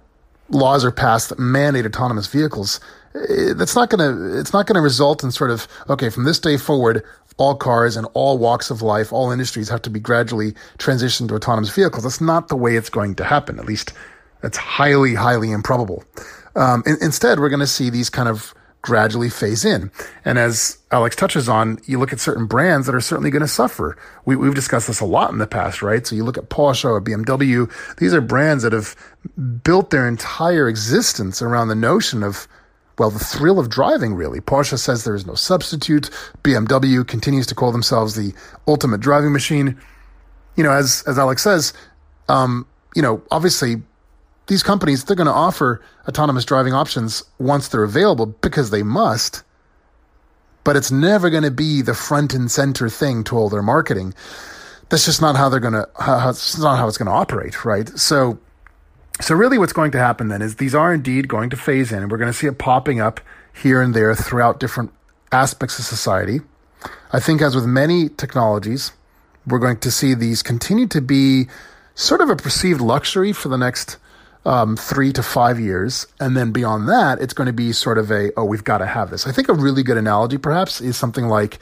laws 0.50 0.84
are 0.84 0.92
passed 0.92 1.30
that 1.30 1.38
mandate 1.38 1.86
autonomous 1.86 2.26
vehicles. 2.26 2.80
Eh, 3.14 3.54
that's 3.54 3.74
not 3.74 3.90
going 3.90 3.98
to, 3.98 4.38
it's 4.38 4.52
not 4.52 4.66
going 4.66 4.76
to 4.76 4.80
result 4.80 5.24
in 5.24 5.30
sort 5.30 5.50
of, 5.50 5.66
okay, 5.88 6.10
from 6.10 6.24
this 6.24 6.38
day 6.38 6.56
forward, 6.56 7.02
all 7.36 7.56
cars 7.56 7.96
and 7.96 8.06
all 8.14 8.38
walks 8.38 8.70
of 8.70 8.82
life, 8.82 9.12
all 9.12 9.32
industries 9.32 9.68
have 9.68 9.82
to 9.82 9.90
be 9.90 9.98
gradually 9.98 10.52
transitioned 10.78 11.28
to 11.28 11.34
autonomous 11.34 11.74
vehicles. 11.74 12.04
That's 12.04 12.20
not 12.20 12.48
the 12.48 12.56
way 12.56 12.76
it's 12.76 12.90
going 12.90 13.16
to 13.16 13.24
happen. 13.24 13.58
At 13.58 13.64
least 13.64 13.92
that's 14.44 14.58
highly, 14.58 15.14
highly 15.14 15.50
improbable. 15.50 16.04
Um, 16.54 16.82
in, 16.84 16.98
instead, 17.00 17.40
we're 17.40 17.48
going 17.48 17.60
to 17.60 17.66
see 17.66 17.88
these 17.88 18.10
kind 18.10 18.28
of 18.28 18.52
gradually 18.82 19.30
phase 19.30 19.64
in. 19.64 19.90
And 20.26 20.38
as 20.38 20.76
Alex 20.90 21.16
touches 21.16 21.48
on, 21.48 21.78
you 21.86 21.98
look 21.98 22.12
at 22.12 22.20
certain 22.20 22.44
brands 22.44 22.86
that 22.86 22.94
are 22.94 23.00
certainly 23.00 23.30
going 23.30 23.40
to 23.40 23.48
suffer. 23.48 23.96
We, 24.26 24.36
have 24.44 24.54
discussed 24.54 24.86
this 24.86 25.00
a 25.00 25.06
lot 25.06 25.32
in 25.32 25.38
the 25.38 25.46
past, 25.46 25.80
right? 25.80 26.06
So 26.06 26.14
you 26.14 26.24
look 26.24 26.36
at 26.36 26.50
Porsche 26.50 26.84
or 26.84 27.00
BMW. 27.00 27.72
These 27.96 28.12
are 28.12 28.20
brands 28.20 28.62
that 28.64 28.74
have 28.74 28.94
built 29.64 29.88
their 29.88 30.06
entire 30.06 30.68
existence 30.68 31.40
around 31.40 31.68
the 31.68 31.74
notion 31.74 32.22
of, 32.22 32.46
well, 32.98 33.10
the 33.10 33.18
thrill 33.18 33.58
of 33.58 33.70
driving, 33.70 34.14
really. 34.14 34.40
Porsche 34.40 34.78
says 34.78 35.04
there 35.04 35.14
is 35.14 35.24
no 35.24 35.34
substitute. 35.34 36.10
BMW 36.42 37.08
continues 37.08 37.46
to 37.46 37.54
call 37.54 37.72
themselves 37.72 38.14
the 38.14 38.34
ultimate 38.68 39.00
driving 39.00 39.32
machine. 39.32 39.80
You 40.56 40.64
know, 40.64 40.72
as, 40.72 41.02
as 41.06 41.18
Alex 41.18 41.42
says, 41.42 41.72
um, 42.28 42.66
you 42.94 43.00
know, 43.00 43.22
obviously 43.30 43.76
these 44.46 44.62
companies, 44.62 45.04
they're 45.04 45.16
going 45.16 45.26
to 45.26 45.32
offer 45.32 45.80
autonomous 46.06 46.44
driving 46.44 46.74
options 46.74 47.22
once 47.38 47.68
they're 47.68 47.84
available 47.84 48.26
because 48.26 48.70
they 48.70 48.82
must, 48.82 49.42
but 50.64 50.76
it's 50.76 50.90
never 50.90 51.30
going 51.30 51.42
to 51.42 51.50
be 51.50 51.82
the 51.82 51.94
front 51.94 52.34
and 52.34 52.50
center 52.50 52.88
thing 52.88 53.24
to 53.24 53.36
all 53.36 53.48
their 53.48 53.62
marketing. 53.62 54.14
That's 54.90 55.06
just 55.06 55.22
not 55.22 55.36
how 55.36 55.48
they're 55.48 55.60
going 55.60 55.74
to, 55.74 55.88
it's 56.28 56.58
not 56.58 56.78
how 56.78 56.88
it's 56.88 56.98
going 56.98 57.06
to 57.06 57.12
operate, 57.12 57.64
right? 57.64 57.88
So, 57.98 58.38
so 59.20 59.34
really 59.34 59.58
what's 59.58 59.72
going 59.72 59.92
to 59.92 59.98
happen 59.98 60.28
then 60.28 60.42
is 60.42 60.56
these 60.56 60.74
are 60.74 60.92
indeed 60.92 61.28
going 61.28 61.50
to 61.50 61.56
phase 61.56 61.90
in 61.90 62.02
and 62.02 62.10
we're 62.10 62.18
going 62.18 62.32
to 62.32 62.36
see 62.36 62.46
it 62.46 62.58
popping 62.58 63.00
up 63.00 63.20
here 63.54 63.80
and 63.80 63.94
there 63.94 64.14
throughout 64.14 64.60
different 64.60 64.92
aspects 65.32 65.78
of 65.78 65.84
society. 65.84 66.40
I 67.12 67.20
think 67.20 67.40
as 67.40 67.54
with 67.54 67.64
many 67.64 68.08
technologies, 68.08 68.92
we're 69.46 69.58
going 69.58 69.78
to 69.78 69.90
see 69.90 70.14
these 70.14 70.42
continue 70.42 70.86
to 70.88 71.00
be 71.00 71.46
sort 71.94 72.20
of 72.20 72.28
a 72.28 72.36
perceived 72.36 72.80
luxury 72.80 73.32
for 73.32 73.48
the 73.48 73.56
next 73.56 73.96
um, 74.44 74.76
three 74.76 75.12
to 75.12 75.22
five 75.22 75.58
years. 75.58 76.06
And 76.20 76.36
then 76.36 76.52
beyond 76.52 76.88
that, 76.88 77.20
it's 77.20 77.32
going 77.32 77.46
to 77.46 77.52
be 77.52 77.72
sort 77.72 77.98
of 77.98 78.10
a, 78.10 78.32
oh, 78.36 78.44
we've 78.44 78.64
got 78.64 78.78
to 78.78 78.86
have 78.86 79.10
this. 79.10 79.26
I 79.26 79.32
think 79.32 79.48
a 79.48 79.54
really 79.54 79.82
good 79.82 79.96
analogy 79.96 80.38
perhaps 80.38 80.80
is 80.80 80.96
something 80.96 81.28
like, 81.28 81.58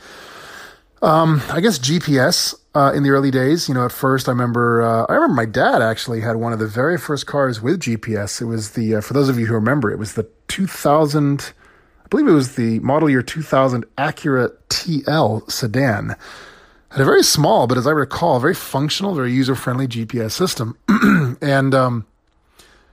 um, 1.01 1.43
I 1.51 1.61
guess 1.61 1.79
GPS 1.79 2.55
uh, 2.75 2.93
in 2.95 3.03
the 3.03 3.11
early 3.11 3.31
days. 3.31 3.69
You 3.69 3.75
know, 3.75 3.85
at 3.85 3.93
first 3.93 4.29
I 4.29 4.33
remember 4.33 4.83
uh, 4.83 5.07
I 5.09 5.15
remember 5.15 5.35
my 5.35 5.47
dad 5.47 5.83
actually 5.83 6.21
had 6.21 6.37
one 6.37 6.53
of 6.53 6.59
the 6.59 6.67
very 6.67 6.97
first 6.97 7.27
cars 7.27 7.61
with 7.61 7.81
GPS. 7.81 8.41
It 8.41 8.47
was 8.47 8.71
the 8.71 8.97
uh, 8.97 9.01
for 9.01 9.15
those 9.15 9.29
of 9.29 9.39
you 9.39 9.47
who 9.47 9.55
remember, 9.55 9.91
it 9.91 9.99
was 9.99 10.15
the 10.15 10.29
2000. 10.49 11.53
I 12.05 12.09
believe 12.09 12.29
it 12.29 12.33
was 12.33 12.57
the 12.57 12.79
model 12.81 13.09
year 13.09 13.23
2000 13.23 13.85
Acura 13.97 14.53
TL 14.69 15.51
sedan. 15.51 16.15
Had 16.91 17.01
a 17.01 17.05
very 17.07 17.23
small, 17.23 17.67
but 17.67 17.79
as 17.79 17.87
I 17.87 17.91
recall, 17.91 18.39
very 18.39 18.55
functional, 18.55 19.15
very 19.15 19.33
user 19.33 19.55
friendly 19.55 19.89
GPS 19.89 20.33
system. 20.33 20.77
and 21.41 21.75
um, 21.75 22.07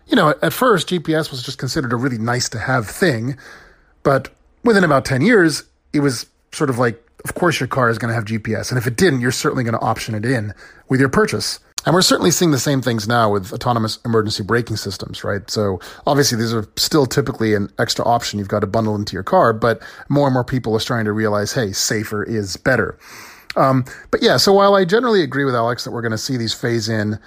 you 0.09 0.15
know, 0.15 0.33
at 0.41 0.53
first, 0.53 0.89
GPS 0.89 1.31
was 1.31 1.43
just 1.43 1.57
considered 1.57 1.93
a 1.93 1.95
really 1.95 2.17
nice 2.17 2.49
to 2.49 2.59
have 2.59 2.87
thing. 2.87 3.37
But 4.03 4.29
within 4.63 4.83
about 4.83 5.05
10 5.05 5.21
years, 5.21 5.63
it 5.93 5.99
was 5.99 6.25
sort 6.51 6.69
of 6.69 6.79
like, 6.79 7.03
of 7.23 7.35
course, 7.35 7.59
your 7.59 7.67
car 7.67 7.89
is 7.89 7.97
going 7.97 8.09
to 8.09 8.15
have 8.15 8.25
GPS. 8.25 8.69
And 8.69 8.77
if 8.77 8.87
it 8.87 8.95
didn't, 8.95 9.21
you're 9.21 9.31
certainly 9.31 9.63
going 9.63 9.73
to 9.73 9.81
option 9.81 10.15
it 10.15 10.25
in 10.25 10.53
with 10.87 10.99
your 10.99 11.09
purchase. 11.09 11.59
And 11.85 11.93
we're 11.93 12.01
certainly 12.01 12.31
seeing 12.31 12.51
the 12.51 12.59
same 12.59 12.81
things 12.81 13.07
now 13.07 13.31
with 13.31 13.53
autonomous 13.53 13.99
emergency 14.03 14.43
braking 14.43 14.75
systems, 14.75 15.23
right? 15.23 15.49
So 15.49 15.79
obviously 16.05 16.37
these 16.37 16.53
are 16.53 16.67
still 16.75 17.05
typically 17.05 17.53
an 17.53 17.71
extra 17.79 18.03
option 18.05 18.37
you've 18.37 18.49
got 18.49 18.59
to 18.59 18.67
bundle 18.67 18.95
into 18.95 19.13
your 19.13 19.23
car, 19.23 19.53
but 19.53 19.81
more 20.09 20.27
and 20.27 20.33
more 20.33 20.43
people 20.43 20.75
are 20.75 20.79
starting 20.79 21.05
to 21.05 21.13
realize, 21.13 21.53
hey, 21.53 21.71
safer 21.71 22.23
is 22.23 22.57
better. 22.57 22.97
Um, 23.55 23.85
but 24.11 24.21
yeah, 24.21 24.37
so 24.37 24.53
while 24.53 24.75
I 24.75 24.85
generally 24.85 25.23
agree 25.23 25.45
with 25.45 25.55
Alex 25.55 25.83
that 25.83 25.91
we're 25.91 26.01
going 26.01 26.11
to 26.11 26.17
see 26.17 26.37
these 26.37 26.53
phase 26.53 26.89
in 26.89 27.17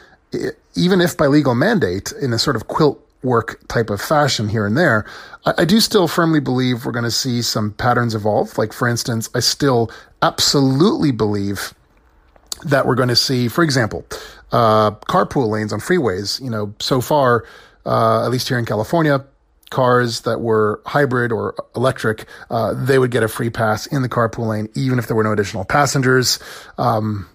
even 0.75 1.01
if 1.01 1.17
by 1.17 1.27
legal 1.27 1.55
mandate 1.55 2.13
in 2.21 2.33
a 2.33 2.39
sort 2.39 2.57
of 2.57 2.69
quilt 2.69 3.07
work 3.23 3.61
type 3.69 3.91
of 3.91 4.01
fashion 4.01 4.49
here 4.49 4.67
and 4.67 4.77
there, 4.77 5.05
I, 5.45 5.55
I 5.59 5.65
do 5.65 5.81
still 5.81 6.09
firmly 6.09 6.41
believe 6.41 6.85
we're 6.85 6.93
going 6.93 7.05
to 7.05 7.11
see 7.11 7.43
some 7.43 7.73
patterns 7.73 8.15
evolve. 8.15 8.59
Like, 8.59 8.73
for 8.73 8.89
instance, 8.89 9.29
I 9.35 9.41
still 9.41 9.91
absolutely 10.23 11.13
believe 11.13 11.75
that 12.65 12.87
we're 12.87 12.95
going 12.95 13.09
to 13.09 13.17
see, 13.17 13.49
for 13.49 13.65
example, 13.65 14.05
uh, 14.53 14.93
carpool 14.93 15.49
lanes 15.49 15.73
on 15.73 15.81
freeways. 15.81 16.41
You 16.41 16.51
know, 16.51 16.75
so 16.79 17.01
far, 17.01 17.45
uh, 17.85 18.25
at 18.25 18.31
least 18.31 18.49
here 18.49 18.59
in 18.59 18.67
California, 18.67 19.25
cars 19.71 20.21
that 20.21 20.41
were 20.41 20.81
hybrid 20.87 21.33
or 21.33 21.55
electric, 21.75 22.27
uh, 22.51 22.75
they 22.75 22.99
would 22.99 23.11
get 23.11 23.23
a 23.23 23.29
free 23.29 23.51
pass 23.51 23.87
in 23.87 24.03
the 24.03 24.09
carpool 24.09 24.47
lane, 24.49 24.69
even 24.75 24.99
if 24.99 25.07
there 25.07 25.17
were 25.17 25.25
no 25.25 25.33
additional 25.33 25.65
passengers. 25.65 26.39
Um, 26.79 27.29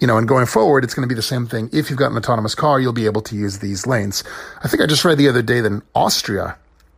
you 0.00 0.06
know, 0.06 0.18
and 0.18 0.26
going 0.26 0.46
forward, 0.46 0.84
it's 0.84 0.94
going 0.94 1.06
to 1.06 1.12
be 1.12 1.14
the 1.14 1.22
same 1.22 1.46
thing. 1.46 1.70
If 1.72 1.88
you've 1.88 1.98
got 1.98 2.10
an 2.10 2.16
autonomous 2.16 2.54
car, 2.54 2.80
you'll 2.80 2.92
be 2.92 3.06
able 3.06 3.22
to 3.22 3.36
use 3.36 3.58
these 3.58 3.86
lanes. 3.86 4.24
I 4.62 4.68
think 4.68 4.82
I 4.82 4.86
just 4.86 5.04
read 5.04 5.18
the 5.18 5.28
other 5.28 5.42
day 5.42 5.60
that 5.60 5.72
in 5.72 5.82
Austria, 5.94 6.56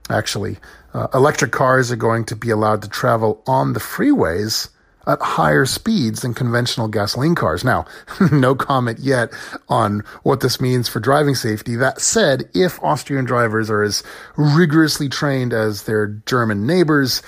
actually, 0.08 0.58
uh, 0.94 1.08
electric 1.12 1.52
cars 1.52 1.92
are 1.92 1.96
going 1.96 2.24
to 2.26 2.36
be 2.36 2.50
allowed 2.50 2.82
to 2.82 2.88
travel 2.88 3.42
on 3.46 3.74
the 3.74 3.80
freeways 3.80 4.70
at 5.06 5.20
higher 5.20 5.64
speeds 5.64 6.22
than 6.22 6.34
conventional 6.34 6.88
gasoline 6.88 7.34
cars. 7.34 7.64
Now, 7.64 7.86
no 8.32 8.54
comment 8.54 8.98
yet 8.98 9.30
on 9.68 10.00
what 10.22 10.40
this 10.40 10.60
means 10.60 10.88
for 10.88 11.00
driving 11.00 11.34
safety. 11.34 11.76
That 11.76 12.00
said, 12.00 12.48
if 12.54 12.82
Austrian 12.82 13.24
drivers 13.24 13.70
are 13.70 13.82
as 13.82 14.02
rigorously 14.36 15.08
trained 15.08 15.52
as 15.52 15.84
their 15.84 16.08
German 16.26 16.66
neighbors, 16.66 17.22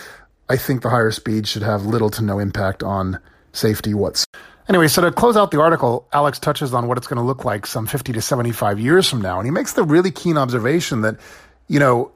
I 0.48 0.56
think 0.56 0.82
the 0.82 0.90
higher 0.90 1.10
speeds 1.10 1.48
should 1.48 1.62
have 1.62 1.84
little 1.84 2.10
to 2.10 2.22
no 2.22 2.38
impact 2.38 2.82
on 2.82 3.20
safety 3.52 3.94
whatsoever. 3.94 4.26
Anyway, 4.68 4.86
so 4.86 5.00
to 5.00 5.10
close 5.10 5.36
out 5.36 5.50
the 5.50 5.60
article, 5.60 6.06
Alex 6.12 6.38
touches 6.38 6.74
on 6.74 6.88
what 6.88 6.98
it's 6.98 7.06
going 7.06 7.16
to 7.16 7.22
look 7.22 7.44
like 7.44 7.66
some 7.66 7.86
50 7.86 8.12
to 8.12 8.20
75 8.20 8.78
years 8.78 9.08
from 9.08 9.22
now. 9.22 9.38
And 9.38 9.46
he 9.46 9.50
makes 9.50 9.72
the 9.72 9.82
really 9.82 10.10
keen 10.10 10.36
observation 10.36 11.00
that, 11.02 11.16
you 11.68 11.80
know, 11.80 12.12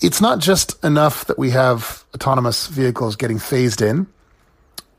it's 0.00 0.20
not 0.20 0.38
just 0.38 0.82
enough 0.84 1.24
that 1.26 1.38
we 1.38 1.50
have 1.50 2.04
autonomous 2.14 2.66
vehicles 2.66 3.16
getting 3.16 3.38
phased 3.38 3.80
in 3.80 4.06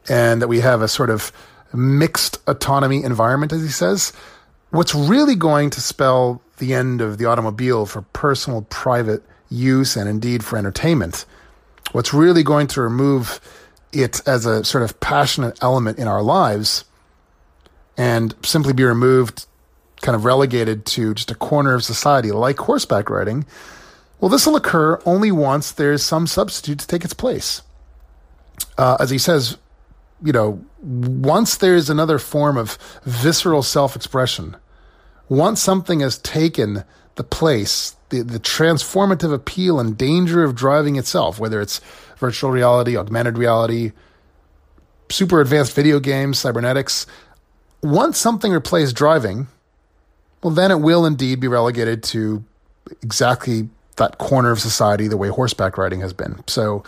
and 0.09 0.41
that 0.41 0.47
we 0.47 0.61
have 0.61 0.81
a 0.81 0.87
sort 0.87 1.11
of 1.11 1.31
mixed 1.73 2.39
autonomy 2.47 3.03
environment, 3.03 3.53
as 3.53 3.61
he 3.61 3.69
says. 3.69 4.11
What's 4.71 4.95
really 4.95 5.35
going 5.35 5.69
to 5.71 5.81
spell 5.81 6.41
the 6.57 6.73
end 6.73 7.01
of 7.01 7.17
the 7.19 7.25
automobile 7.25 7.85
for 7.85 8.01
personal, 8.01 8.63
private 8.63 9.21
use 9.49 9.95
and 9.95 10.09
indeed 10.09 10.43
for 10.43 10.57
entertainment, 10.57 11.25
what's 11.91 12.13
really 12.13 12.41
going 12.41 12.67
to 12.67 12.81
remove 12.81 13.39
it 13.95 14.21
as 14.27 14.45
a 14.45 14.63
sort 14.63 14.83
of 14.83 14.99
passionate 14.99 15.57
element 15.61 15.97
in 15.97 16.07
our 16.07 16.21
lives 16.21 16.85
and 17.97 18.35
simply 18.43 18.73
be 18.73 18.83
removed, 18.83 19.45
kind 20.01 20.15
of 20.15 20.25
relegated 20.25 20.85
to 20.85 21.13
just 21.13 21.31
a 21.31 21.35
corner 21.35 21.73
of 21.73 21.83
society 21.83 22.31
like 22.31 22.57
horseback 22.57 23.09
riding, 23.09 23.45
well, 24.19 24.29
this 24.29 24.45
will 24.45 24.55
occur 24.55 25.01
only 25.05 25.31
once 25.31 25.71
there's 25.71 26.03
some 26.03 26.27
substitute 26.27 26.79
to 26.79 26.87
take 26.87 27.03
its 27.03 27.13
place. 27.13 27.61
Uh, 28.77 28.97
as 28.99 29.09
he 29.09 29.17
says, 29.17 29.57
you 30.23 30.31
know, 30.31 30.63
once 30.81 31.57
there's 31.57 31.89
another 31.89 32.19
form 32.19 32.57
of 32.57 32.77
visceral 33.03 33.63
self 33.63 33.95
expression, 33.95 34.55
once 35.29 35.61
something 35.61 35.99
has 35.99 36.17
taken 36.19 36.83
the 37.15 37.23
place, 37.23 37.95
the, 38.09 38.21
the 38.21 38.39
transformative 38.39 39.33
appeal 39.33 39.79
and 39.79 39.97
danger 39.97 40.43
of 40.43 40.55
driving 40.55 40.95
itself, 40.95 41.39
whether 41.39 41.61
it's 41.61 41.81
virtual 42.17 42.51
reality, 42.51 42.97
augmented 42.97 43.37
reality, 43.37 43.91
super 45.09 45.41
advanced 45.41 45.75
video 45.75 45.99
games, 45.99 46.39
cybernetics. 46.39 47.05
Once 47.81 48.17
something 48.17 48.51
replaces 48.51 48.93
driving, 48.93 49.47
well, 50.43 50.53
then 50.53 50.71
it 50.71 50.79
will 50.79 51.05
indeed 51.05 51.39
be 51.39 51.47
relegated 51.47 52.03
to 52.03 52.43
exactly 53.01 53.69
that 53.97 54.17
corner 54.17 54.51
of 54.51 54.59
society 54.59 55.07
the 55.07 55.17
way 55.17 55.29
horseback 55.29 55.77
riding 55.77 56.01
has 56.01 56.13
been. 56.13 56.43
So, 56.47 56.83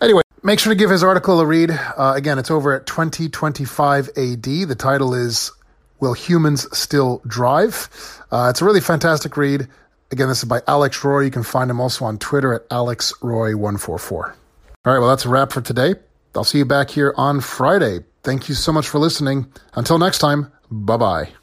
anyway, 0.00 0.22
make 0.42 0.58
sure 0.58 0.72
to 0.72 0.78
give 0.78 0.90
his 0.90 1.02
article 1.02 1.40
a 1.40 1.46
read. 1.46 1.70
Uh, 1.70 2.14
again, 2.16 2.38
it's 2.38 2.50
over 2.50 2.74
at 2.74 2.86
2025 2.86 4.08
AD. 4.08 4.42
The 4.42 4.76
title 4.78 5.14
is 5.14 5.52
Will 6.00 6.14
Humans 6.14 6.76
Still 6.76 7.22
Drive? 7.26 7.88
Uh, 8.30 8.48
it's 8.50 8.60
a 8.60 8.64
really 8.64 8.80
fantastic 8.80 9.36
read. 9.36 9.68
Again, 10.10 10.28
this 10.28 10.38
is 10.38 10.44
by 10.44 10.62
Alex 10.66 11.04
Roy. 11.04 11.20
You 11.20 11.30
can 11.30 11.42
find 11.42 11.70
him 11.70 11.80
also 11.80 12.04
on 12.06 12.18
Twitter 12.18 12.54
at 12.54 12.68
AlexRoy144. 12.70 14.34
All 14.84 14.92
right, 14.92 15.00
well, 15.00 15.08
that's 15.08 15.24
a 15.24 15.28
wrap 15.28 15.52
for 15.52 15.60
today. 15.60 15.96
I'll 16.34 16.44
see 16.44 16.58
you 16.58 16.64
back 16.64 16.90
here 16.90 17.12
on 17.16 17.40
Friday. 17.40 18.00
Thank 18.22 18.48
you 18.48 18.54
so 18.54 18.72
much 18.72 18.88
for 18.88 18.98
listening. 18.98 19.52
Until 19.74 19.98
next 19.98 20.18
time, 20.18 20.52
bye 20.70 20.96
bye. 20.96 21.38